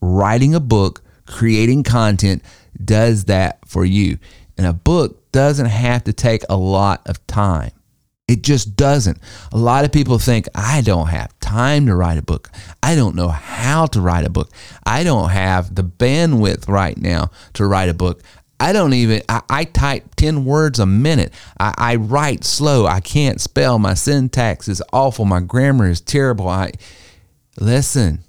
Writing 0.01 0.55
a 0.55 0.61
book, 0.61 1.03
creating 1.27 1.83
content 1.83 2.43
does 2.85 3.25
that 3.25 3.59
for 3.67 3.85
you. 3.85 4.19
And 4.57 4.67
a 4.67 4.73
book 4.73 5.31
doesn't 5.33 5.67
have 5.67 6.05
to 6.05 6.13
take 6.13 6.43
a 6.49 6.57
lot 6.57 7.03
of 7.07 7.25
time. 7.27 7.73
It 8.29 8.43
just 8.43 8.75
doesn't. 8.75 9.19
A 9.53 9.57
lot 9.57 9.85
of 9.85 9.93
people 9.93 10.19
think, 10.19 10.49
I 10.55 10.81
don't 10.81 11.09
have 11.09 11.39
time 11.39 11.87
to 11.87 11.95
write 11.95 12.19
a 12.19 12.23
book. 12.23 12.51
I 12.83 12.97
don't 12.97 13.15
know 13.15 13.29
how 13.29 13.87
to 13.87 14.01
write 14.01 14.27
a 14.27 14.31
book. 14.31 14.51
I 14.85 15.05
don't 15.05 15.31
have 15.31 15.75
the 15.75 15.85
bandwidth 15.85 16.69
right 16.69 16.97
now 16.97 17.31
to 17.55 17.67
write 17.67 17.89
a 17.89 17.95
book. 17.95 18.23
I 18.59 18.73
don't 18.73 18.95
even, 18.95 19.23
I, 19.29 19.43
I 19.49 19.65
type 19.65 20.15
10 20.17 20.45
words 20.45 20.81
a 20.81 20.87
minute. 20.87 21.33
I, 21.61 21.75
I, 21.77 21.97
write 21.97 22.43
slow. 22.43 22.87
I 22.87 23.01
can't 23.01 23.41
spell. 23.41 23.79
My 23.79 23.95
syntax 23.95 24.67
is 24.67 24.83
awful. 24.93 25.25
My 25.25 25.41
grammar 25.41 25.89
is 25.89 26.01
terrible. 26.01 26.49
I, 26.49 26.73
listen, 27.61 28.25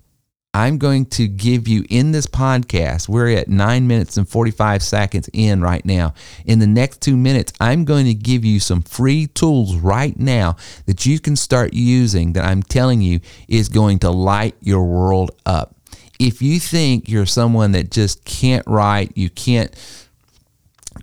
I'm 0.54 0.80
going 0.80 1.06
to 1.08 1.28
give 1.28 1.68
you 1.68 1.86
in 1.90 2.12
this 2.12 2.26
podcast, 2.26 3.08
we're 3.08 3.30
at 3.38 3.48
nine 3.48 3.88
minutes 3.88 4.18
and 4.18 4.28
45 4.28 4.82
seconds 4.82 5.30
in 5.34 5.62
right 5.62 5.86
now. 5.86 6.16
In 6.46 6.60
the 6.60 6.68
next 6.68 7.02
two 7.02 7.16
minutes, 7.16 7.54
I'm 7.60 7.86
going 7.86 8.06
to 8.06 8.14
give 8.14 8.44
you 8.44 8.60
some 8.60 8.82
free 8.82 9.28
tools 9.28 9.76
right 9.76 10.18
now 10.18 10.56
that 10.88 11.06
you 11.06 11.20
can 11.20 11.36
start 11.36 11.74
using 11.74 12.34
that 12.34 12.46
I'm 12.46 12.64
telling 12.64 13.02
you 13.02 13.20
is 13.48 13.70
going 13.70 14.00
to 14.00 14.10
light 14.10 14.56
your 14.60 14.84
world 14.84 15.32
up. 15.46 15.76
If 16.20 16.42
you 16.42 16.60
think 16.60 17.08
you're 17.08 17.28
someone 17.28 17.74
that 17.74 17.92
just 17.92 18.26
can't 18.26 18.66
write, 18.66 19.12
you 19.16 19.30
can't 19.30 19.72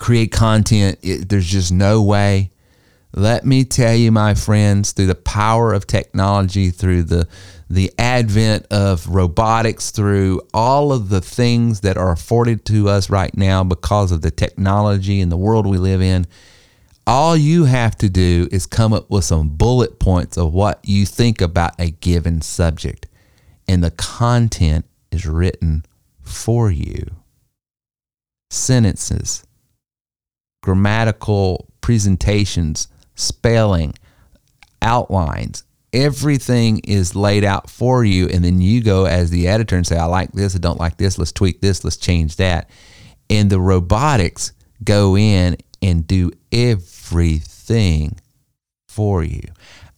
create 0.01 0.33
content, 0.33 0.99
it, 1.03 1.29
there's 1.29 1.47
just 1.47 1.71
no 1.71 2.03
way. 2.03 2.51
Let 3.17 3.45
me 3.45 3.65
tell 3.65 3.95
you, 3.95 4.11
my 4.11 4.35
friends, 4.35 4.91
through 4.91 5.07
the 5.07 5.15
power 5.15 5.73
of 5.73 5.87
technology, 5.87 6.71
through 6.71 7.05
the 7.05 7.29
the 7.71 7.93
advent 7.97 8.67
of 8.71 9.07
robotics, 9.09 9.93
through 9.93 10.43
all 10.53 10.93
of 10.93 11.09
the 11.09 11.21
things 11.21 11.81
that 11.81 11.97
are 11.97 12.11
afforded 12.11 12.65
to 12.67 12.89
us 12.89 13.09
right 13.09 13.35
now 13.37 13.63
because 13.63 14.11
of 14.11 14.21
the 14.21 14.31
technology 14.31 15.21
and 15.21 15.31
the 15.31 15.37
world 15.37 15.67
we 15.67 15.79
live 15.79 16.03
in, 16.03 16.27
all 17.07 17.37
you 17.37 17.65
have 17.65 17.97
to 17.99 18.09
do 18.09 18.49
is 18.51 18.67
come 18.67 18.93
up 18.93 19.09
with 19.11 19.25
some 19.25 19.49
bullet 19.49 19.99
points 20.01 20.37
of 20.37 20.53
what 20.53 20.81
you 20.83 21.07
think 21.07 21.41
about 21.41 21.75
a 21.79 21.91
given 21.93 22.41
subject, 22.41 23.07
and 23.69 23.83
the 23.83 23.93
content 23.93 24.87
is 25.13 25.25
written 25.25 25.85
for 26.21 26.69
you. 26.69 27.07
Sentences, 28.51 29.47
grammatical 30.63 31.69
presentations, 31.81 32.89
spelling, 33.15 33.95
outlines, 34.83 35.65
everything 35.93 36.81
is 36.81 37.15
laid 37.15 37.45
out 37.45 37.71
for 37.71 38.05
you. 38.05 38.29
And 38.29 38.45
then 38.45 38.61
you 38.61 38.83
go 38.83 39.07
as 39.07 39.31
the 39.31 39.49
editor 39.49 39.77
and 39.77 39.87
say, 39.87 39.97
I 39.97 40.07
like 40.07 40.33
this, 40.33 40.55
I 40.55 40.59
don't 40.59 40.81
like 40.81 40.97
this, 40.97 41.19
let's 41.19 41.33
tweak 41.33 41.61
this, 41.61 41.85
let's 41.85 41.97
change 41.97 42.37
that. 42.37 42.69
And 43.31 43.49
the 43.49 43.61
robotics 43.61 44.53
go 44.83 45.17
in 45.17 45.57
and 45.81 46.07
do 46.07 46.33
everything 46.53 48.19
for 48.89 49.23
you. 49.23 49.43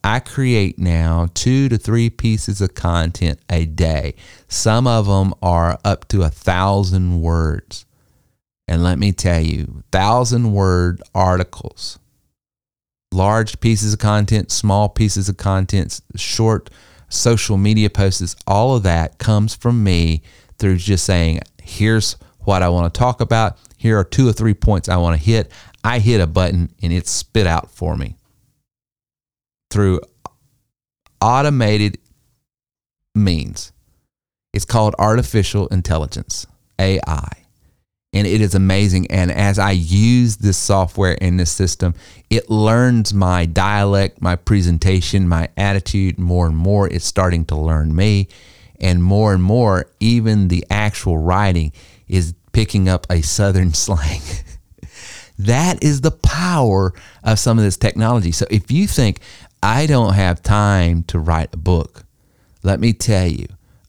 I 0.04 0.20
create 0.20 0.78
now 0.78 1.28
two 1.34 1.68
to 1.68 1.78
three 1.78 2.10
pieces 2.10 2.60
of 2.60 2.74
content 2.74 3.40
a 3.50 3.64
day. 3.64 4.14
Some 4.46 4.86
of 4.86 5.06
them 5.06 5.34
are 5.42 5.80
up 5.84 6.06
to 6.08 6.22
a 6.22 6.28
thousand 6.28 7.20
words. 7.20 7.86
And 8.68 8.84
let 8.84 8.98
me 8.98 9.12
tell 9.12 9.40
you, 9.40 9.82
thousand 9.90 10.52
word 10.52 11.02
articles 11.14 11.98
large 13.16 13.58
pieces 13.60 13.94
of 13.94 13.98
content, 13.98 14.50
small 14.50 14.88
pieces 14.88 15.28
of 15.28 15.36
content, 15.38 16.00
short 16.14 16.68
social 17.08 17.56
media 17.56 17.88
posts, 17.88 18.36
all 18.46 18.76
of 18.76 18.82
that 18.82 19.18
comes 19.18 19.54
from 19.54 19.82
me 19.82 20.22
through 20.58 20.76
just 20.76 21.04
saying, 21.04 21.40
here's 21.62 22.16
what 22.40 22.62
I 22.62 22.68
want 22.68 22.92
to 22.92 22.98
talk 22.98 23.20
about. 23.20 23.56
Here 23.78 23.98
are 23.98 24.04
two 24.04 24.28
or 24.28 24.32
three 24.32 24.54
points 24.54 24.88
I 24.88 24.96
want 24.96 25.18
to 25.18 25.24
hit. 25.24 25.50
I 25.82 25.98
hit 25.98 26.20
a 26.20 26.26
button 26.26 26.70
and 26.82 26.92
it's 26.92 27.10
spit 27.10 27.46
out 27.46 27.70
for 27.70 27.96
me 27.96 28.16
through 29.70 30.00
automated 31.20 31.98
means. 33.14 33.72
It's 34.52 34.64
called 34.64 34.94
artificial 34.98 35.68
intelligence, 35.68 36.46
AI 36.78 37.45
and 38.12 38.26
it 38.26 38.40
is 38.40 38.54
amazing. 38.54 39.10
And 39.10 39.30
as 39.30 39.58
I 39.58 39.72
use 39.72 40.38
this 40.38 40.56
software 40.56 41.14
in 41.14 41.36
this 41.36 41.50
system, 41.50 41.94
it 42.30 42.48
learns 42.48 43.12
my 43.12 43.44
dialect, 43.46 44.22
my 44.22 44.36
presentation, 44.36 45.28
my 45.28 45.48
attitude 45.56 46.18
more 46.18 46.46
and 46.46 46.56
more. 46.56 46.88
It's 46.88 47.04
starting 47.04 47.44
to 47.46 47.56
learn 47.56 47.94
me. 47.94 48.28
And 48.80 49.02
more 49.02 49.32
and 49.34 49.42
more, 49.42 49.86
even 50.00 50.48
the 50.48 50.64
actual 50.70 51.18
writing 51.18 51.72
is 52.08 52.34
picking 52.52 52.88
up 52.88 53.06
a 53.10 53.22
Southern 53.22 53.74
slang. 53.74 54.22
that 55.38 55.82
is 55.82 56.00
the 56.00 56.10
power 56.10 56.92
of 57.22 57.38
some 57.38 57.58
of 57.58 57.64
this 57.64 57.76
technology. 57.76 58.32
So 58.32 58.46
if 58.50 58.70
you 58.70 58.86
think, 58.86 59.20
I 59.62 59.86
don't 59.86 60.14
have 60.14 60.42
time 60.42 61.02
to 61.04 61.18
write 61.18 61.52
a 61.52 61.58
book, 61.58 62.04
let 62.62 62.80
me 62.80 62.92
tell 62.92 63.26
you, 63.26 63.46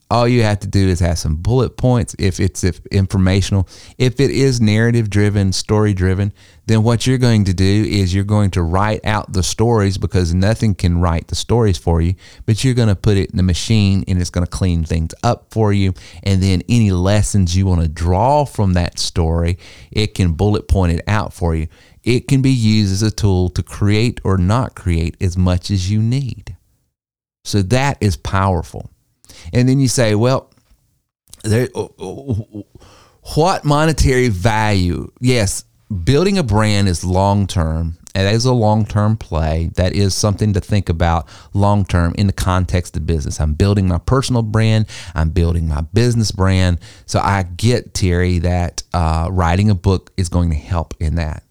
all 0.10 0.28
you 0.28 0.44
have 0.44 0.60
to 0.62 0.68
do 0.68 0.88
is 0.88 1.00
have 1.02 1.20
some 1.20 1.36
bullet 1.36 1.76
points. 1.76 2.16
If 2.18 2.40
it's 2.40 2.64
if 2.64 2.86
informational 2.88 3.68
if 3.98 4.20
it 4.20 4.32
is 4.32 4.62
narrative 4.62 5.10
driven 5.10 5.52
story 5.52 5.94
driven 5.94 6.32
then 6.66 6.84
what 6.84 7.08
you're 7.08 7.18
going 7.18 7.46
to 7.46 7.54
do 7.54 7.86
is 7.88 8.14
you're 8.14 8.24
going 8.24 8.52
to 8.52 8.62
write 8.62 9.06
out 9.06 9.32
the 9.32 9.44
stories 9.44 9.98
because 9.98 10.34
nothing 10.34 10.76
can 10.76 11.00
write 11.00 11.28
the 11.28 11.36
stories 11.36 11.78
for 11.78 12.02
you 12.02 12.14
but 12.46 12.64
you're 12.64 12.74
going 12.74 12.88
to 12.88 12.96
put 12.96 13.18
it 13.18 13.32
in 13.32 13.38
the 13.38 13.44
machine 13.44 14.04
and 14.08 14.20
it's 14.20 14.30
going 14.30 14.46
to 14.46 14.50
clean 14.50 14.84
things 14.84 15.14
up 15.24 15.48
for 15.52 15.74
you. 15.74 15.94
And 16.24 16.42
then 16.42 16.62
any 16.70 16.92
lessons 16.92 17.56
you 17.56 17.66
want 17.66 17.82
to 17.82 17.88
draw 17.88 18.46
from 18.46 18.74
that 18.74 19.00
story 19.00 19.58
it 19.92 20.16
can 20.16 20.34
bullet 20.34 20.68
point 20.68 20.94
it 20.94 21.04
out 21.08 21.34
for 21.34 21.56
you. 21.56 21.68
It 22.04 22.28
can 22.28 22.42
be 22.42 22.52
used 22.52 22.94
as 22.94 23.02
a 23.02 23.12
tool 23.12 23.50
to 23.50 23.64
create 23.64 24.22
or 24.24 24.38
not 24.38 24.76
create 24.76 25.18
as 25.20 25.38
much 25.38 25.70
as 25.70 25.92
you 25.92 26.02
need. 26.02 26.56
So 27.44 27.62
that 27.64 27.98
is 28.00 28.16
powerful 28.16 28.90
and 29.54 29.68
then 29.68 29.80
you 29.80 29.88
say, 29.88 30.16
well, 30.16 30.52
there, 31.44 31.68
what 33.36 33.64
monetary 33.64 34.30
value? 34.30 35.12
Yes, 35.20 35.64
building 36.04 36.38
a 36.38 36.44
brand 36.44 36.88
is 36.88 37.04
long 37.04 37.48
term. 37.48 37.98
It 38.16 38.34
is 38.34 38.46
a 38.46 38.54
long 38.54 38.86
term 38.86 39.16
play. 39.16 39.70
That 39.76 39.94
is 39.94 40.16
something 40.16 40.54
to 40.54 40.60
think 40.60 40.90
about 40.90 41.28
long 41.54 41.86
term 41.86 42.16
in 42.18 42.26
the 42.26 42.34
context 42.34 42.98
of 42.98 43.06
business. 43.06 43.40
I'm 43.40 43.54
building 43.54 43.88
my 43.88 44.00
personal 44.00 44.42
brand. 44.42 44.88
I'm 45.14 45.30
building 45.30 45.68
my 45.68 45.82
business 45.82 46.32
brand. 46.32 46.80
So 47.06 47.20
I 47.20 47.44
get 47.44 47.94
Terry 47.94 48.40
that 48.40 48.82
uh, 48.94 49.30
writing 49.32 49.70
a 49.70 49.76
book 49.76 50.12
is 50.18 50.30
going 50.30 50.50
to 50.50 50.56
help 50.56 50.96
in 51.00 51.16
that. 51.16 51.44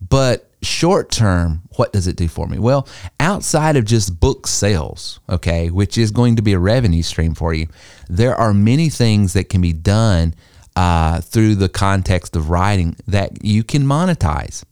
But 0.00 0.47
short 0.62 1.10
term, 1.10 1.62
what 1.76 1.92
does 1.92 2.06
it 2.06 2.16
do 2.16 2.28
for 2.28 2.46
me? 2.46 2.58
Well, 2.58 2.88
outside 3.20 3.76
of 3.76 3.84
just 3.84 4.18
book 4.18 4.46
sales, 4.46 5.20
okay, 5.28 5.70
which 5.70 5.96
is 5.98 6.10
going 6.10 6.36
to 6.36 6.42
be 6.42 6.52
a 6.52 6.58
revenue 6.58 7.02
stream 7.02 7.34
for 7.34 7.54
you, 7.54 7.68
there 8.08 8.34
are 8.34 8.52
many 8.52 8.88
things 8.88 9.32
that 9.34 9.48
can 9.48 9.60
be 9.60 9.72
done 9.72 10.34
uh, 10.76 11.20
through 11.20 11.56
the 11.56 11.68
context 11.68 12.36
of 12.36 12.50
writing 12.50 12.96
that 13.06 13.44
you 13.44 13.64
can 13.64 13.82
monetize. 13.82 14.64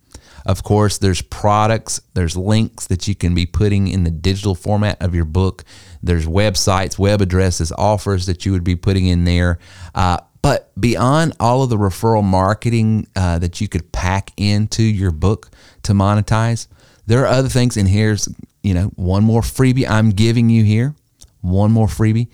Of 0.47 0.63
course, 0.63 0.99
there's 0.99 1.23
products, 1.23 2.01
there's 2.15 2.37
links 2.37 2.87
that 2.87 3.09
you 3.09 3.17
can 3.17 3.35
be 3.35 3.47
putting 3.47 3.89
in 3.89 4.05
the 4.05 4.13
digital 4.13 4.55
format 4.55 5.03
of 5.03 5.13
your 5.13 5.25
book. 5.25 5.65
There's 6.03 6.27
websites, 6.27 6.99
web 6.99 7.21
addresses, 7.21 7.73
offers 7.73 8.27
that 8.27 8.47
you 8.47 8.53
would 8.53 8.63
be 8.63 8.77
putting 8.77 9.07
in 9.07 9.25
there. 9.25 9.59
Uh, 9.93 10.19
but 10.43 10.71
beyond 10.81 11.35
all 11.41 11.65
of 11.65 11.71
the 11.71 11.77
referral 11.77 12.23
marketing 12.23 13.09
uh, 13.17 13.41
that 13.41 13.61
you 13.61 13.67
could 13.67 13.91
pack 13.91 14.31
into 14.37 14.85
your 14.85 15.11
book 15.11 15.51
to 15.87 15.93
monetize, 15.93 16.69
there 17.07 17.23
are 17.23 17.27
other 17.27 17.49
things. 17.49 17.77
And 17.77 17.89
here's, 17.89 18.29
you 18.63 18.75
know, 18.75 18.87
one 18.97 19.25
more 19.25 19.43
freebie 19.43 19.89
I'm 19.89 20.11
giving 20.11 20.51
you 20.51 20.65
here. 20.65 20.95
One 21.41 21.73
more 21.73 21.87
freebie. 21.87 22.29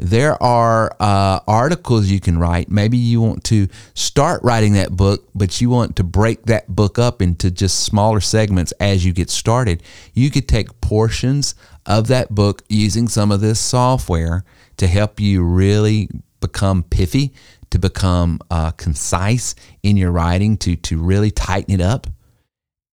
There 0.00 0.40
are 0.40 0.94
uh, 1.00 1.40
articles 1.48 2.06
you 2.06 2.20
can 2.20 2.38
write. 2.38 2.70
Maybe 2.70 2.96
you 2.96 3.20
want 3.20 3.42
to 3.44 3.66
start 3.94 4.42
writing 4.44 4.74
that 4.74 4.92
book, 4.92 5.28
but 5.34 5.60
you 5.60 5.70
want 5.70 5.96
to 5.96 6.04
break 6.04 6.44
that 6.46 6.68
book 6.68 7.00
up 7.00 7.20
into 7.20 7.50
just 7.50 7.80
smaller 7.80 8.20
segments 8.20 8.72
as 8.78 9.04
you 9.04 9.12
get 9.12 9.28
started. 9.28 9.82
You 10.14 10.30
could 10.30 10.46
take 10.46 10.80
portions 10.80 11.56
of 11.84 12.06
that 12.08 12.32
book 12.32 12.62
using 12.68 13.08
some 13.08 13.32
of 13.32 13.40
this 13.40 13.58
software 13.58 14.44
to 14.76 14.86
help 14.86 15.18
you 15.18 15.42
really 15.42 16.08
become 16.40 16.84
pithy 16.84 17.32
to 17.70 17.78
become 17.78 18.40
uh, 18.50 18.70
concise 18.72 19.54
in 19.82 19.96
your 19.96 20.10
writing, 20.10 20.56
to 20.58 20.76
to 20.76 20.98
really 20.98 21.30
tighten 21.30 21.74
it 21.74 21.80
up, 21.80 22.06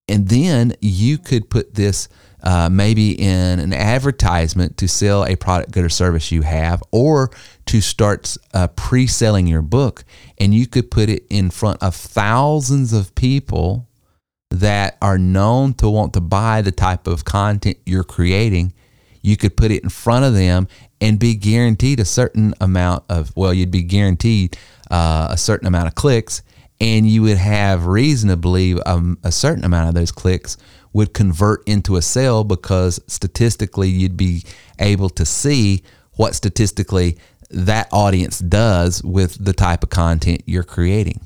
and 0.08 0.28
then 0.28 0.76
you 0.82 1.18
could 1.18 1.50
put 1.50 1.74
this 1.76 2.08
uh, 2.44 2.70
maybe 2.70 3.12
in 3.12 3.60
an 3.60 3.74
advertisement 3.74 4.78
to 4.78 4.88
sell 4.88 5.26
a 5.26 5.36
product, 5.36 5.72
good, 5.72 5.84
or 5.84 5.90
service 5.90 6.32
you 6.32 6.44
have, 6.44 6.84
or 6.92 7.32
to 7.66 7.82
start 7.82 8.38
uh, 8.54 8.68
pre-selling 8.68 9.48
your 9.48 9.64
book, 9.64 10.06
and 10.38 10.54
you 10.54 10.68
could 10.68 10.92
put 10.92 11.10
it 11.10 11.26
in 11.30 11.50
front 11.50 11.82
of 11.82 11.96
thousands 11.96 12.94
of 12.94 13.16
people 13.16 13.88
that 14.52 14.98
are 15.02 15.18
known 15.18 15.74
to 15.74 15.90
want 15.90 16.14
to 16.14 16.22
buy 16.22 16.62
the 16.62 16.72
type 16.72 17.08
of 17.08 17.26
content 17.26 17.78
you're 17.86 18.04
creating. 18.04 18.74
You 19.24 19.38
could 19.38 19.58
put 19.58 19.72
it 19.72 19.82
in 19.82 19.90
front 19.90 20.24
of 20.24 20.36
them 20.36 20.68
and 21.02 21.18
be 21.18 21.34
guaranteed 21.34 22.00
a 22.00 22.06
certain 22.06 22.54
amount 22.62 23.06
of 23.10 23.36
well 23.36 23.54
you'd 23.54 23.72
be 23.72 23.82
guaranteed 23.82 24.56
uh, 24.92 25.28
a 25.32 25.38
certain 25.38 25.68
amount 25.68 25.88
of 25.88 25.96
clicks 25.96 26.44
and 26.80 27.08
you 27.08 27.22
would 27.22 27.38
have 27.38 27.86
reason 27.86 28.30
to 28.30 28.38
believe 28.38 28.80
um, 28.86 29.18
a 29.24 29.32
certain 29.32 29.64
amount 29.64 29.90
of 29.90 29.96
those 29.96 30.12
clicks 30.12 30.58
would 30.94 31.14
convert 31.14 31.68
into 31.68 31.96
a 31.96 32.02
sale 32.02 32.44
because 32.44 33.00
statistically 33.08 33.90
you'd 33.90 34.18
be 34.18 34.44
able 34.80 35.10
to 35.10 35.26
see 35.26 35.84
what 36.14 36.36
statistically 36.36 37.18
that 37.50 37.88
audience 37.92 38.40
does 38.40 39.04
with 39.04 39.44
the 39.44 39.54
type 39.54 39.84
of 39.84 39.90
content 39.90 40.42
you're 40.46 40.64
creating. 40.64 41.20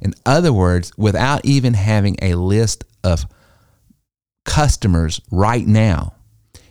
In 0.00 0.14
other 0.24 0.52
words, 0.52 0.92
without 0.96 1.44
even 1.44 1.74
having 1.74 2.16
a 2.22 2.34
list 2.34 2.84
of 3.02 3.26
customers 4.44 5.20
right 5.30 5.66
now, 5.66 6.14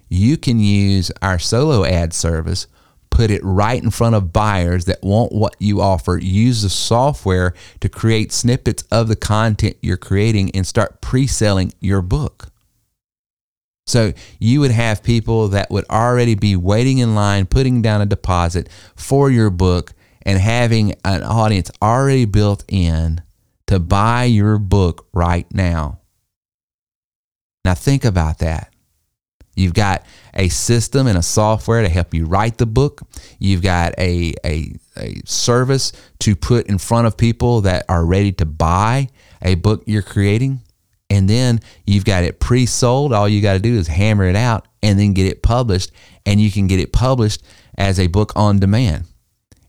you 0.09 0.37
can 0.37 0.59
use 0.59 1.11
our 1.21 1.39
solo 1.39 1.83
ad 1.83 2.13
service, 2.13 2.67
put 3.15 3.31
it 3.31 3.41
right 3.45 3.81
in 3.81 3.89
front 3.89 4.13
of 4.13 4.33
buyers 4.33 4.83
that 4.85 5.01
want 5.01 5.31
what 5.31 5.55
you 5.57 5.79
offer. 5.79 6.17
Use 6.17 6.63
the 6.63 6.69
software 6.69 7.53
to 7.79 7.87
create 7.87 8.33
snippets 8.33 8.83
of 8.91 9.07
the 9.07 9.15
content 9.15 9.77
you're 9.81 9.95
creating 9.95 10.51
and 10.53 10.67
start 10.67 10.99
pre 10.99 11.25
selling 11.25 11.71
your 11.79 12.01
book. 12.01 12.49
So 13.87 14.11
you 14.37 14.59
would 14.59 14.71
have 14.71 15.01
people 15.01 15.47
that 15.49 15.71
would 15.71 15.85
already 15.89 16.35
be 16.35 16.57
waiting 16.57 16.97
in 16.97 17.15
line, 17.15 17.45
putting 17.45 17.81
down 17.81 18.01
a 18.01 18.05
deposit 18.05 18.67
for 18.97 19.31
your 19.31 19.49
book, 19.49 19.93
and 20.23 20.37
having 20.37 20.95
an 21.05 21.23
audience 21.23 21.71
already 21.81 22.25
built 22.25 22.65
in 22.67 23.21
to 23.67 23.79
buy 23.79 24.25
your 24.25 24.57
book 24.57 25.07
right 25.13 25.47
now. 25.53 25.99
Now, 27.63 27.75
think 27.75 28.03
about 28.03 28.39
that. 28.39 28.74
You've 29.55 29.73
got 29.73 30.05
a 30.33 30.49
system 30.49 31.07
and 31.07 31.17
a 31.17 31.21
software 31.21 31.81
to 31.81 31.89
help 31.89 32.13
you 32.13 32.25
write 32.25 32.57
the 32.57 32.65
book. 32.65 33.01
You've 33.39 33.61
got 33.61 33.93
a, 33.97 34.33
a, 34.45 34.73
a 34.97 35.21
service 35.25 35.93
to 36.19 36.35
put 36.35 36.67
in 36.67 36.77
front 36.77 37.07
of 37.07 37.17
people 37.17 37.61
that 37.61 37.85
are 37.89 38.05
ready 38.05 38.31
to 38.33 38.45
buy 38.45 39.09
a 39.41 39.55
book 39.55 39.83
you're 39.85 40.01
creating. 40.01 40.61
And 41.09 41.29
then 41.29 41.61
you've 41.85 42.05
got 42.05 42.23
it 42.23 42.39
pre 42.39 42.65
sold. 42.65 43.13
All 43.13 43.29
you 43.29 43.41
got 43.41 43.53
to 43.53 43.59
do 43.59 43.77
is 43.77 43.87
hammer 43.87 44.25
it 44.25 44.35
out 44.35 44.67
and 44.83 44.99
then 44.99 45.13
get 45.13 45.27
it 45.27 45.41
published. 45.41 45.91
And 46.25 46.41
you 46.41 46.51
can 46.51 46.67
get 46.67 46.79
it 46.79 46.91
published 46.91 47.43
as 47.77 47.99
a 47.99 48.07
book 48.07 48.33
on 48.35 48.59
demand. 48.59 49.05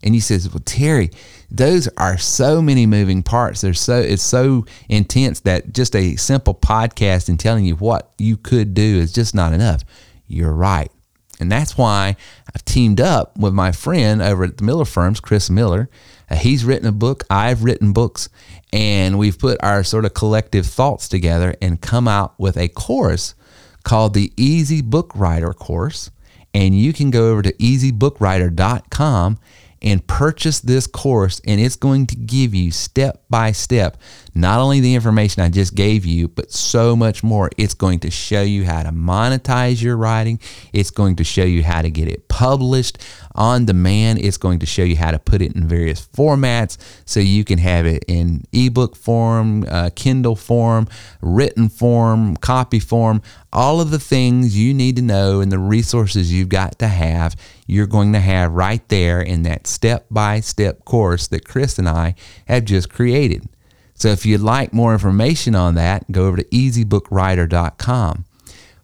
And 0.06 0.14
he 0.14 0.20
says, 0.20 0.48
Well, 0.48 0.62
Terry, 0.64 1.10
those 1.50 1.88
are 1.98 2.16
so 2.16 2.62
many 2.62 2.86
moving 2.86 3.24
parts. 3.24 3.60
They're 3.60 3.74
so 3.74 3.98
it's 3.98 4.22
so 4.22 4.64
intense 4.88 5.40
that 5.40 5.72
just 5.72 5.96
a 5.96 6.14
simple 6.14 6.54
podcast 6.54 7.28
and 7.28 7.40
telling 7.40 7.64
you 7.64 7.74
what 7.74 8.12
you 8.16 8.36
could 8.36 8.72
do 8.72 8.82
is 8.82 9.12
just 9.12 9.34
not 9.34 9.52
enough. 9.52 9.82
You're 10.28 10.52
right. 10.52 10.92
And 11.40 11.50
that's 11.50 11.76
why 11.76 12.14
I've 12.54 12.64
teamed 12.64 13.00
up 13.00 13.36
with 13.36 13.52
my 13.52 13.72
friend 13.72 14.22
over 14.22 14.44
at 14.44 14.58
the 14.58 14.64
Miller 14.64 14.84
Firms, 14.84 15.18
Chris 15.18 15.50
Miller. 15.50 15.90
Uh, 16.30 16.36
he's 16.36 16.64
written 16.64 16.86
a 16.86 16.92
book, 16.92 17.24
I've 17.28 17.64
written 17.64 17.92
books, 17.92 18.28
and 18.72 19.18
we've 19.18 19.38
put 19.38 19.60
our 19.60 19.82
sort 19.82 20.04
of 20.04 20.14
collective 20.14 20.66
thoughts 20.66 21.08
together 21.08 21.56
and 21.60 21.80
come 21.80 22.06
out 22.06 22.38
with 22.38 22.56
a 22.56 22.68
course 22.68 23.34
called 23.82 24.14
the 24.14 24.32
Easy 24.36 24.82
Book 24.82 25.10
Writer 25.16 25.52
course. 25.52 26.12
And 26.54 26.78
you 26.78 26.92
can 26.92 27.10
go 27.10 27.32
over 27.32 27.42
to 27.42 27.52
easybookWriter.com 27.54 29.38
and 29.82 30.06
purchase 30.06 30.60
this 30.60 30.86
course, 30.86 31.40
and 31.46 31.60
it's 31.60 31.76
going 31.76 32.06
to 32.06 32.16
give 32.16 32.54
you 32.54 32.70
step 32.70 33.22
by 33.28 33.52
step 33.52 33.96
not 34.36 34.60
only 34.60 34.80
the 34.80 34.94
information 34.94 35.42
I 35.42 35.48
just 35.48 35.74
gave 35.74 36.04
you, 36.04 36.28
but 36.28 36.52
so 36.52 36.94
much 36.94 37.22
more. 37.22 37.50
It's 37.56 37.72
going 37.72 38.00
to 38.00 38.10
show 38.10 38.42
you 38.42 38.66
how 38.66 38.82
to 38.82 38.90
monetize 38.90 39.82
your 39.82 39.96
writing, 39.96 40.38
it's 40.72 40.90
going 40.90 41.16
to 41.16 41.24
show 41.24 41.44
you 41.44 41.62
how 41.62 41.80
to 41.80 41.90
get 41.90 42.08
it 42.08 42.28
published 42.28 42.98
on 43.34 43.64
demand, 43.64 44.18
it's 44.18 44.36
going 44.36 44.58
to 44.58 44.66
show 44.66 44.82
you 44.82 44.96
how 44.96 45.10
to 45.10 45.18
put 45.18 45.40
it 45.40 45.54
in 45.54 45.66
various 45.66 46.06
formats 46.06 46.76
so 47.06 47.18
you 47.18 47.44
can 47.44 47.58
have 47.58 47.86
it 47.86 48.04
in 48.08 48.44
ebook 48.52 48.94
form, 48.94 49.64
uh, 49.68 49.90
Kindle 49.94 50.36
form, 50.36 50.86
written 51.22 51.68
form, 51.68 52.36
copy 52.36 52.78
form, 52.78 53.22
all 53.52 53.80
of 53.80 53.90
the 53.90 53.98
things 53.98 54.56
you 54.56 54.74
need 54.74 54.96
to 54.96 55.02
know 55.02 55.40
and 55.40 55.50
the 55.50 55.58
resources 55.58 56.32
you've 56.32 56.50
got 56.50 56.78
to 56.78 56.88
have, 56.88 57.36
you're 57.66 57.86
going 57.86 58.12
to 58.12 58.20
have 58.20 58.52
right 58.52 58.86
there 58.88 59.20
in 59.20 59.44
that 59.44 59.66
step 59.66 60.06
by 60.10 60.40
step 60.40 60.84
course 60.84 61.26
that 61.28 61.46
Chris 61.46 61.78
and 61.78 61.88
I 61.88 62.14
have 62.46 62.66
just 62.66 62.90
created. 62.90 63.48
So 63.96 64.08
if 64.08 64.24
you'd 64.26 64.42
like 64.42 64.72
more 64.72 64.92
information 64.92 65.54
on 65.54 65.74
that, 65.74 66.10
go 66.12 66.26
over 66.26 66.36
to 66.36 66.44
easybookWriter.com. 66.44 68.24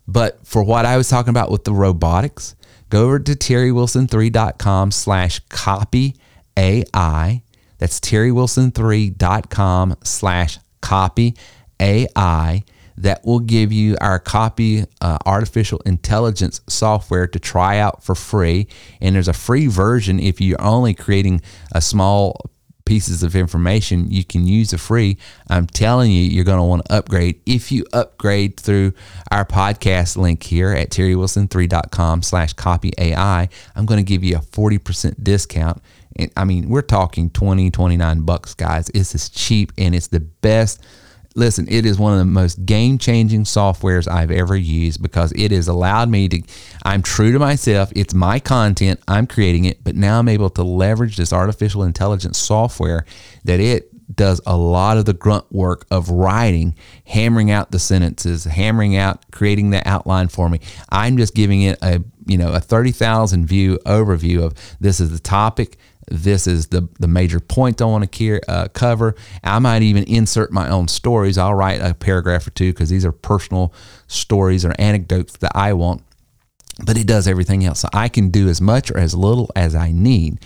But 0.08 0.44
for 0.46 0.64
what 0.64 0.84
I 0.84 0.96
was 0.96 1.08
talking 1.08 1.30
about 1.30 1.50
with 1.50 1.64
the 1.64 1.72
robotics, 1.72 2.56
go 2.88 3.04
over 3.04 3.18
to 3.18 3.32
terrywilson3.com 3.32 4.90
slash 4.90 5.38
copy 5.48 6.16
AI. 6.56 7.42
That's 7.78 8.00
terrywilson3.com 8.00 9.96
slash 10.02 10.58
copy 10.80 11.36
AI. 11.78 12.64
That 12.98 13.24
will 13.24 13.40
give 13.40 13.72
you 13.72 13.96
our 14.00 14.18
copy 14.18 14.84
uh, 15.00 15.18
artificial 15.24 15.80
intelligence 15.86 16.60
software 16.68 17.26
to 17.26 17.38
try 17.38 17.78
out 17.78 18.04
for 18.04 18.14
free. 18.14 18.68
And 19.00 19.14
there's 19.14 19.28
a 19.28 19.32
free 19.32 19.66
version 19.66 20.20
if 20.20 20.40
you're 20.40 20.60
only 20.60 20.94
creating 20.94 21.40
a 21.72 21.80
small 21.80 22.51
pieces 22.84 23.22
of 23.22 23.36
information 23.36 24.10
you 24.10 24.24
can 24.24 24.46
use 24.46 24.72
a 24.72 24.78
free. 24.78 25.18
I'm 25.48 25.66
telling 25.66 26.10
you, 26.10 26.24
you're 26.24 26.44
going 26.44 26.58
to 26.58 26.64
want 26.64 26.84
to 26.86 26.94
upgrade. 26.94 27.40
If 27.46 27.72
you 27.72 27.84
upgrade 27.92 28.58
through 28.58 28.92
our 29.30 29.44
podcast 29.44 30.16
link 30.16 30.42
here 30.42 30.72
at 30.72 30.90
terrywilson3.com 30.90 32.22
slash 32.22 32.52
copy 32.54 32.92
AI, 32.98 33.48
I'm 33.76 33.86
going 33.86 33.98
to 33.98 34.08
give 34.08 34.24
you 34.24 34.36
a 34.36 34.40
40% 34.40 35.22
discount. 35.22 35.82
And 36.16 36.30
I 36.36 36.44
mean, 36.44 36.68
we're 36.68 36.82
talking 36.82 37.30
20, 37.30 37.70
29 37.70 38.20
bucks, 38.22 38.54
guys. 38.54 38.90
It's 38.90 39.14
as 39.14 39.28
cheap 39.28 39.72
and 39.78 39.94
it's 39.94 40.08
the 40.08 40.20
best 40.20 40.82
listen, 41.34 41.66
it 41.68 41.86
is 41.86 41.98
one 41.98 42.12
of 42.12 42.18
the 42.18 42.24
most 42.24 42.64
game 42.64 42.98
changing 42.98 43.44
softwares 43.44 44.10
I've 44.10 44.30
ever 44.30 44.56
used 44.56 45.02
because 45.02 45.32
it 45.32 45.50
has 45.50 45.68
allowed 45.68 46.08
me 46.08 46.28
to, 46.28 46.42
I'm 46.84 47.02
true 47.02 47.32
to 47.32 47.38
myself. 47.38 47.92
It's 47.94 48.14
my 48.14 48.38
content, 48.38 49.00
I'm 49.08 49.26
creating 49.26 49.64
it, 49.64 49.82
but 49.84 49.96
now 49.96 50.18
I'm 50.18 50.28
able 50.28 50.50
to 50.50 50.62
leverage 50.62 51.16
this 51.16 51.32
artificial 51.32 51.82
intelligence 51.84 52.38
software 52.38 53.04
that 53.44 53.60
it 53.60 53.88
does 54.14 54.40
a 54.46 54.56
lot 54.56 54.98
of 54.98 55.04
the 55.04 55.12
grunt 55.14 55.50
work 55.50 55.86
of 55.90 56.10
writing, 56.10 56.74
hammering 57.06 57.50
out 57.50 57.70
the 57.70 57.78
sentences, 57.78 58.44
hammering 58.44 58.96
out, 58.96 59.30
creating 59.30 59.70
the 59.70 59.86
outline 59.88 60.28
for 60.28 60.48
me. 60.48 60.60
I'm 60.90 61.16
just 61.16 61.34
giving 61.34 61.62
it 61.62 61.78
a, 61.82 62.02
you 62.26 62.36
know, 62.36 62.52
a 62.52 62.60
30,000 62.60 63.46
view 63.46 63.78
overview 63.86 64.42
of 64.42 64.54
this 64.80 65.00
is 65.00 65.10
the 65.10 65.18
topic, 65.18 65.78
this 66.10 66.46
is 66.46 66.68
the 66.68 66.88
the 66.98 67.08
major 67.08 67.40
point 67.40 67.80
I 67.80 67.84
want 67.84 68.10
to 68.10 68.40
uh, 68.48 68.68
cover. 68.68 69.14
I 69.42 69.58
might 69.58 69.82
even 69.82 70.04
insert 70.04 70.52
my 70.52 70.68
own 70.68 70.88
stories. 70.88 71.38
I'll 71.38 71.54
write 71.54 71.80
a 71.80 71.94
paragraph 71.94 72.46
or 72.46 72.50
two 72.50 72.72
because 72.72 72.90
these 72.90 73.04
are 73.04 73.12
personal 73.12 73.72
stories 74.08 74.64
or 74.64 74.72
anecdotes 74.78 75.36
that 75.38 75.52
I 75.54 75.72
want. 75.74 76.02
But 76.84 76.96
it 76.96 77.06
does 77.06 77.28
everything 77.28 77.64
else. 77.64 77.80
So 77.80 77.88
I 77.92 78.08
can 78.08 78.30
do 78.30 78.48
as 78.48 78.60
much 78.60 78.90
or 78.90 78.98
as 78.98 79.14
little 79.14 79.50
as 79.54 79.74
I 79.74 79.92
need. 79.92 80.44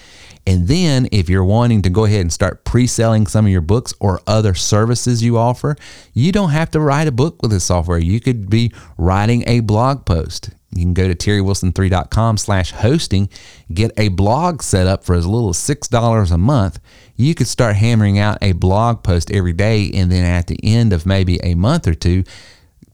And 0.48 0.68
then, 0.68 1.08
if 1.10 1.28
you're 1.28 1.44
wanting 1.44 1.82
to 1.82 1.90
go 1.90 2.04
ahead 2.04 2.20
and 2.20 2.32
start 2.32 2.64
pre 2.64 2.86
selling 2.86 3.26
some 3.26 3.46
of 3.46 3.50
your 3.50 3.60
books 3.60 3.94
or 3.98 4.20
other 4.26 4.54
services 4.54 5.22
you 5.22 5.38
offer, 5.38 5.76
you 6.12 6.30
don't 6.30 6.50
have 6.50 6.70
to 6.72 6.80
write 6.80 7.08
a 7.08 7.12
book 7.12 7.42
with 7.42 7.50
this 7.50 7.64
software. 7.64 7.98
You 7.98 8.20
could 8.20 8.48
be 8.48 8.72
writing 8.96 9.42
a 9.46 9.60
blog 9.60 10.04
post. 10.04 10.50
You 10.76 10.84
can 10.84 10.94
go 10.94 11.08
to 11.08 11.14
terrywilson3.com 11.14 12.36
slash 12.36 12.72
hosting, 12.72 13.28
get 13.72 13.92
a 13.96 14.08
blog 14.08 14.62
set 14.62 14.86
up 14.86 15.04
for 15.04 15.14
as 15.14 15.26
little 15.26 15.50
as 15.50 15.56
$6 15.56 16.30
a 16.30 16.38
month. 16.38 16.80
You 17.16 17.34
could 17.34 17.46
start 17.46 17.76
hammering 17.76 18.18
out 18.18 18.38
a 18.42 18.52
blog 18.52 19.02
post 19.02 19.30
every 19.30 19.52
day. 19.52 19.90
And 19.94 20.12
then 20.12 20.24
at 20.24 20.46
the 20.46 20.58
end 20.62 20.92
of 20.92 21.06
maybe 21.06 21.38
a 21.42 21.54
month 21.54 21.86
or 21.86 21.94
two, 21.94 22.24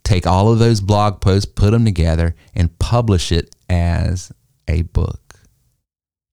take 0.05 0.27
all 0.27 0.53
of 0.53 0.59
those 0.59 0.81
blog 0.81 1.21
posts, 1.21 1.51
put 1.51 1.71
them 1.71 1.85
together, 1.85 2.35
and 2.55 2.79
publish 2.79 3.33
it 3.33 3.55
as 3.68 4.33
a 4.68 4.83
book. 4.83 5.32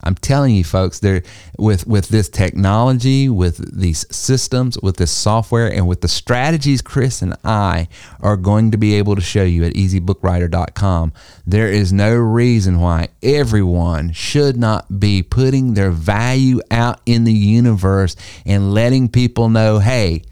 I'm 0.02 0.16
telling 0.16 0.56
you, 0.56 0.64
folks, 0.64 1.00
there 1.00 1.24
with 1.58 1.86
with 1.86 2.08
this 2.08 2.30
technology, 2.30 3.28
with 3.28 3.78
these 3.78 4.06
systems, 4.16 4.80
with 4.82 4.96
this 4.96 5.12
software, 5.12 5.68
and 5.68 5.90
with 5.90 6.00
the 6.00 6.08
strategies 6.08 6.82
Chris 6.82 7.22
and 7.22 7.36
I 7.44 7.90
are 8.22 8.38
going 8.38 8.72
to 8.72 8.78
be 8.78 8.96
able 8.96 9.16
to 9.16 9.22
show 9.22 9.44
you 9.44 9.66
at 9.66 9.74
EasyBookWriter.com, 9.74 11.12
there 11.46 11.68
is 11.68 11.92
no 11.92 12.16
reason 12.16 12.80
why 12.80 13.10
everyone 13.22 14.14
should 14.14 14.56
not 14.56 15.02
be 15.02 15.22
putting 15.22 15.74
their 15.74 15.92
value 15.92 16.62
out 16.72 17.02
in 17.06 17.26
the 17.26 17.34
universe 17.34 18.16
and 18.46 18.74
letting 18.74 19.10
people 19.10 19.50
know, 19.50 19.80
hey, 19.80 20.24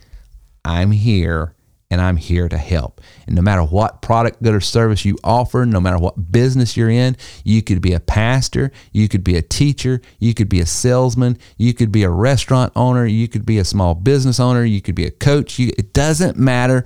I'm 0.63 0.91
here 0.91 1.56
and 1.89 2.01
I'm 2.01 2.17
here 2.17 2.49
to 2.49 2.57
help. 2.57 3.01
And 3.25 3.35
no 3.35 3.41
matter 3.41 3.63
what 3.63 4.01
product, 4.01 4.43
good, 4.43 4.53
or 4.53 4.61
service 4.61 5.05
you 5.05 5.17
offer, 5.23 5.65
no 5.65 5.79
matter 5.79 5.97
what 5.97 6.31
business 6.31 6.75
you're 6.75 6.89
in, 6.89 7.15
you 7.45 7.61
could 7.61 7.81
be 7.81 7.93
a 7.93 7.99
pastor, 7.99 8.71
you 8.91 9.07
could 9.07 9.23
be 9.23 9.37
a 9.37 9.41
teacher, 9.41 10.01
you 10.19 10.33
could 10.33 10.49
be 10.49 10.59
a 10.59 10.65
salesman, 10.65 11.37
you 11.57 11.73
could 11.73 11.91
be 11.91 12.03
a 12.03 12.09
restaurant 12.09 12.73
owner, 12.75 13.05
you 13.05 13.27
could 13.27 13.45
be 13.45 13.57
a 13.57 13.65
small 13.65 13.95
business 13.95 14.39
owner, 14.39 14.65
you 14.65 14.81
could 14.81 14.95
be 14.95 15.05
a 15.05 15.11
coach. 15.11 15.59
You, 15.59 15.71
it 15.77 15.93
doesn't 15.93 16.37
matter 16.37 16.85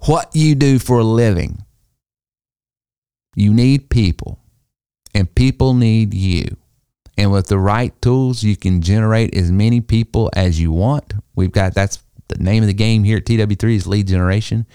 what 0.00 0.30
you 0.34 0.54
do 0.54 0.78
for 0.78 1.00
a 1.00 1.04
living. 1.04 1.64
You 3.34 3.52
need 3.52 3.90
people, 3.90 4.38
and 5.14 5.34
people 5.34 5.74
need 5.74 6.14
you. 6.14 6.56
And 7.18 7.32
with 7.32 7.48
the 7.48 7.58
right 7.58 8.00
tools, 8.00 8.42
you 8.42 8.56
can 8.56 8.82
generate 8.82 9.34
as 9.34 9.50
many 9.50 9.80
people 9.80 10.30
as 10.34 10.60
you 10.60 10.70
want. 10.70 11.14
We've 11.34 11.52
got 11.52 11.74
that's 11.74 11.98
the 12.28 12.38
name 12.38 12.62
of 12.62 12.66
the 12.66 12.74
game 12.74 13.04
here 13.04 13.18
at 13.18 13.24
TW3 13.24 13.74
is 13.74 13.86
lead 13.86 14.06
generation. 14.06 14.66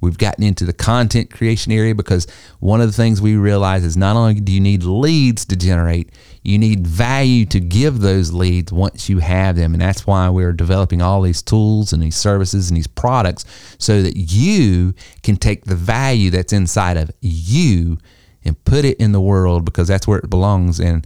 We've 0.00 0.18
gotten 0.18 0.44
into 0.44 0.64
the 0.64 0.72
content 0.72 1.32
creation 1.32 1.72
area 1.72 1.94
because 1.94 2.28
one 2.60 2.80
of 2.80 2.86
the 2.86 2.92
things 2.92 3.20
we 3.20 3.34
realize 3.36 3.84
is 3.84 3.96
not 3.96 4.14
only 4.14 4.34
do 4.34 4.52
you 4.52 4.60
need 4.60 4.84
leads 4.84 5.44
to 5.46 5.56
generate, 5.56 6.12
you 6.42 6.56
need 6.56 6.86
value 6.86 7.44
to 7.46 7.58
give 7.58 7.98
those 7.98 8.32
leads 8.32 8.72
once 8.72 9.08
you 9.08 9.18
have 9.18 9.56
them. 9.56 9.72
And 9.72 9.80
that's 9.80 10.06
why 10.06 10.28
we're 10.28 10.52
developing 10.52 11.02
all 11.02 11.22
these 11.22 11.42
tools 11.42 11.92
and 11.92 12.00
these 12.00 12.14
services 12.14 12.70
and 12.70 12.76
these 12.76 12.86
products 12.86 13.44
so 13.78 14.02
that 14.02 14.16
you 14.16 14.94
can 15.24 15.36
take 15.36 15.64
the 15.64 15.74
value 15.74 16.30
that's 16.30 16.52
inside 16.52 16.96
of 16.96 17.10
you 17.20 17.98
and 18.44 18.62
put 18.64 18.84
it 18.84 18.98
in 18.98 19.10
the 19.10 19.20
world 19.20 19.64
because 19.64 19.88
that's 19.88 20.06
where 20.06 20.20
it 20.20 20.30
belongs. 20.30 20.78
And 20.78 21.04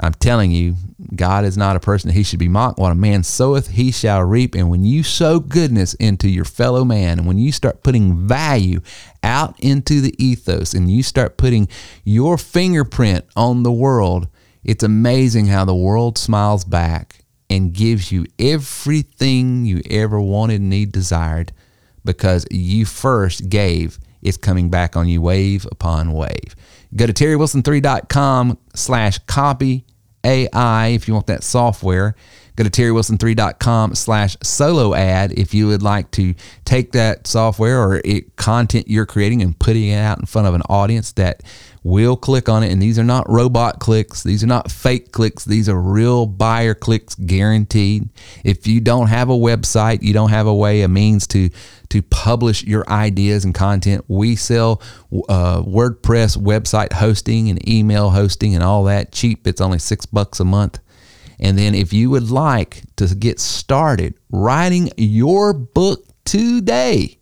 I'm 0.00 0.14
telling 0.14 0.50
you, 0.50 0.74
God 1.14 1.44
is 1.44 1.56
not 1.56 1.76
a 1.76 1.80
person 1.80 2.08
that 2.08 2.14
he 2.14 2.24
should 2.24 2.40
be 2.40 2.48
mocked. 2.48 2.78
What 2.80 2.90
a 2.90 2.96
man 2.96 3.22
soweth, 3.22 3.68
he 3.68 3.92
shall 3.92 4.22
reap. 4.22 4.54
And 4.56 4.68
when 4.68 4.84
you 4.84 5.04
sow 5.04 5.38
goodness 5.38 5.94
into 5.94 6.28
your 6.28 6.44
fellow 6.44 6.84
man, 6.84 7.18
and 7.20 7.28
when 7.28 7.38
you 7.38 7.52
start 7.52 7.84
putting 7.84 8.26
value 8.26 8.80
out 9.22 9.58
into 9.60 10.00
the 10.00 10.14
ethos, 10.22 10.74
and 10.74 10.90
you 10.90 11.04
start 11.04 11.36
putting 11.36 11.68
your 12.02 12.36
fingerprint 12.36 13.24
on 13.36 13.62
the 13.62 13.72
world, 13.72 14.26
it's 14.64 14.82
amazing 14.82 15.46
how 15.46 15.64
the 15.64 15.74
world 15.74 16.18
smiles 16.18 16.64
back 16.64 17.24
and 17.48 17.72
gives 17.72 18.10
you 18.10 18.26
everything 18.38 19.64
you 19.64 19.80
ever 19.90 20.20
wanted, 20.20 20.60
need, 20.60 20.90
desired, 20.90 21.52
because 22.04 22.46
you 22.50 22.84
first 22.84 23.48
gave. 23.48 23.98
It's 24.22 24.38
coming 24.38 24.70
back 24.70 24.96
on 24.96 25.06
you 25.06 25.20
wave 25.20 25.66
upon 25.70 26.12
wave. 26.14 26.56
Go 26.96 27.06
to 27.06 27.12
terrywilson3.com 27.12 28.58
slash 28.74 29.18
copy 29.26 29.84
AI 30.24 30.88
if 30.88 31.08
you 31.08 31.14
want 31.14 31.26
that 31.26 31.42
software. 31.42 32.14
Go 32.56 32.62
to 32.62 32.70
terrywilson3.com 32.70 33.96
slash 33.96 34.36
solo 34.42 34.94
ad 34.94 35.32
if 35.32 35.52
you 35.54 35.66
would 35.66 35.82
like 35.82 36.10
to 36.12 36.34
take 36.64 36.92
that 36.92 37.26
software 37.26 37.82
or 37.82 38.00
it, 38.04 38.36
content 38.36 38.88
you're 38.88 39.06
creating 39.06 39.42
and 39.42 39.58
putting 39.58 39.88
it 39.88 39.98
out 39.98 40.20
in 40.20 40.26
front 40.26 40.46
of 40.46 40.54
an 40.54 40.62
audience 40.68 41.12
that 41.12 41.42
will 41.84 42.16
click 42.16 42.48
on 42.48 42.62
it. 42.62 42.72
And 42.72 42.82
these 42.82 42.98
are 42.98 43.04
not 43.04 43.28
robot 43.30 43.78
clicks. 43.78 44.22
These 44.22 44.42
are 44.42 44.48
not 44.48 44.70
fake 44.70 45.12
clicks. 45.12 45.44
These 45.44 45.68
are 45.68 45.78
real 45.78 46.26
buyer 46.26 46.74
clicks 46.74 47.14
guaranteed. 47.14 48.08
If 48.42 48.66
you 48.66 48.80
don't 48.80 49.08
have 49.08 49.28
a 49.28 49.34
website, 49.34 50.02
you 50.02 50.14
don't 50.14 50.30
have 50.30 50.46
a 50.46 50.54
way, 50.54 50.80
a 50.80 50.88
means 50.88 51.26
to 51.28 51.50
to 51.90 52.02
publish 52.02 52.64
your 52.64 52.88
ideas 52.88 53.44
and 53.44 53.54
content. 53.54 54.04
We 54.08 54.34
sell 54.34 54.82
uh, 55.28 55.62
WordPress 55.62 56.36
website 56.36 56.92
hosting 56.94 57.50
and 57.50 57.68
email 57.68 58.10
hosting 58.10 58.54
and 58.54 58.64
all 58.64 58.84
that 58.84 59.12
cheap. 59.12 59.46
It's 59.46 59.60
only 59.60 59.78
six 59.78 60.04
bucks 60.06 60.40
a 60.40 60.44
month. 60.44 60.80
And 61.38 61.56
then 61.58 61.74
if 61.74 61.92
you 61.92 62.10
would 62.10 62.30
like 62.30 62.82
to 62.96 63.14
get 63.14 63.38
started 63.38 64.14
writing 64.30 64.90
your 64.96 65.52
book 65.52 66.04
today, 66.24 67.18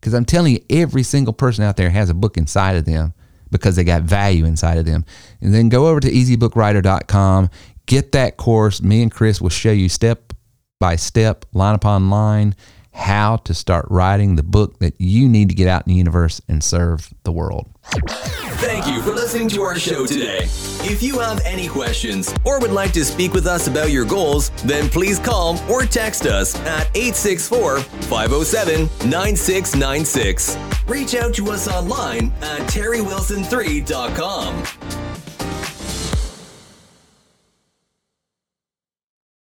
because 0.00 0.12
I'm 0.12 0.26
telling 0.26 0.54
you, 0.54 0.60
every 0.68 1.02
single 1.02 1.32
person 1.32 1.64
out 1.64 1.76
there 1.76 1.90
has 1.90 2.10
a 2.10 2.14
book 2.14 2.36
inside 2.36 2.76
of 2.76 2.84
them 2.84 3.14
because 3.54 3.76
they 3.76 3.84
got 3.84 4.02
value 4.02 4.44
inside 4.44 4.78
of 4.78 4.84
them. 4.84 5.04
And 5.40 5.54
then 5.54 5.68
go 5.68 5.86
over 5.86 6.00
to 6.00 6.10
easybookWriter.com, 6.10 7.50
get 7.86 8.10
that 8.12 8.36
course. 8.36 8.82
Me 8.82 9.00
and 9.00 9.12
Chris 9.12 9.40
will 9.40 9.48
show 9.48 9.70
you 9.70 9.88
step 9.88 10.32
by 10.80 10.96
step, 10.96 11.46
line 11.54 11.76
upon 11.76 12.10
line, 12.10 12.56
how 12.94 13.36
to 13.36 13.52
start 13.52 13.86
writing 13.90 14.36
the 14.36 14.42
book 14.42 14.78
that 14.78 14.94
you 14.98 15.28
need 15.28 15.48
to 15.48 15.54
get 15.54 15.68
out 15.68 15.86
in 15.86 15.92
the 15.92 15.98
universe 15.98 16.40
and 16.48 16.62
serve 16.62 17.12
the 17.24 17.32
world. 17.32 17.68
Thank 17.84 18.86
you 18.86 19.02
for 19.02 19.10
listening 19.10 19.48
to 19.50 19.62
our 19.62 19.78
show 19.78 20.06
today. 20.06 20.44
If 20.86 21.02
you 21.02 21.18
have 21.18 21.42
any 21.44 21.68
questions 21.68 22.32
or 22.44 22.60
would 22.60 22.70
like 22.70 22.92
to 22.92 23.04
speak 23.04 23.34
with 23.34 23.46
us 23.46 23.66
about 23.66 23.90
your 23.90 24.04
goals, 24.04 24.50
then 24.64 24.88
please 24.88 25.18
call 25.18 25.58
or 25.70 25.82
text 25.82 26.24
us 26.24 26.54
at 26.60 26.88
864 26.96 27.80
507 27.80 29.10
9696. 29.10 30.56
Reach 30.86 31.14
out 31.14 31.34
to 31.34 31.50
us 31.50 31.68
online 31.68 32.32
at 32.42 32.60
terrywilson3.com. 32.70 35.03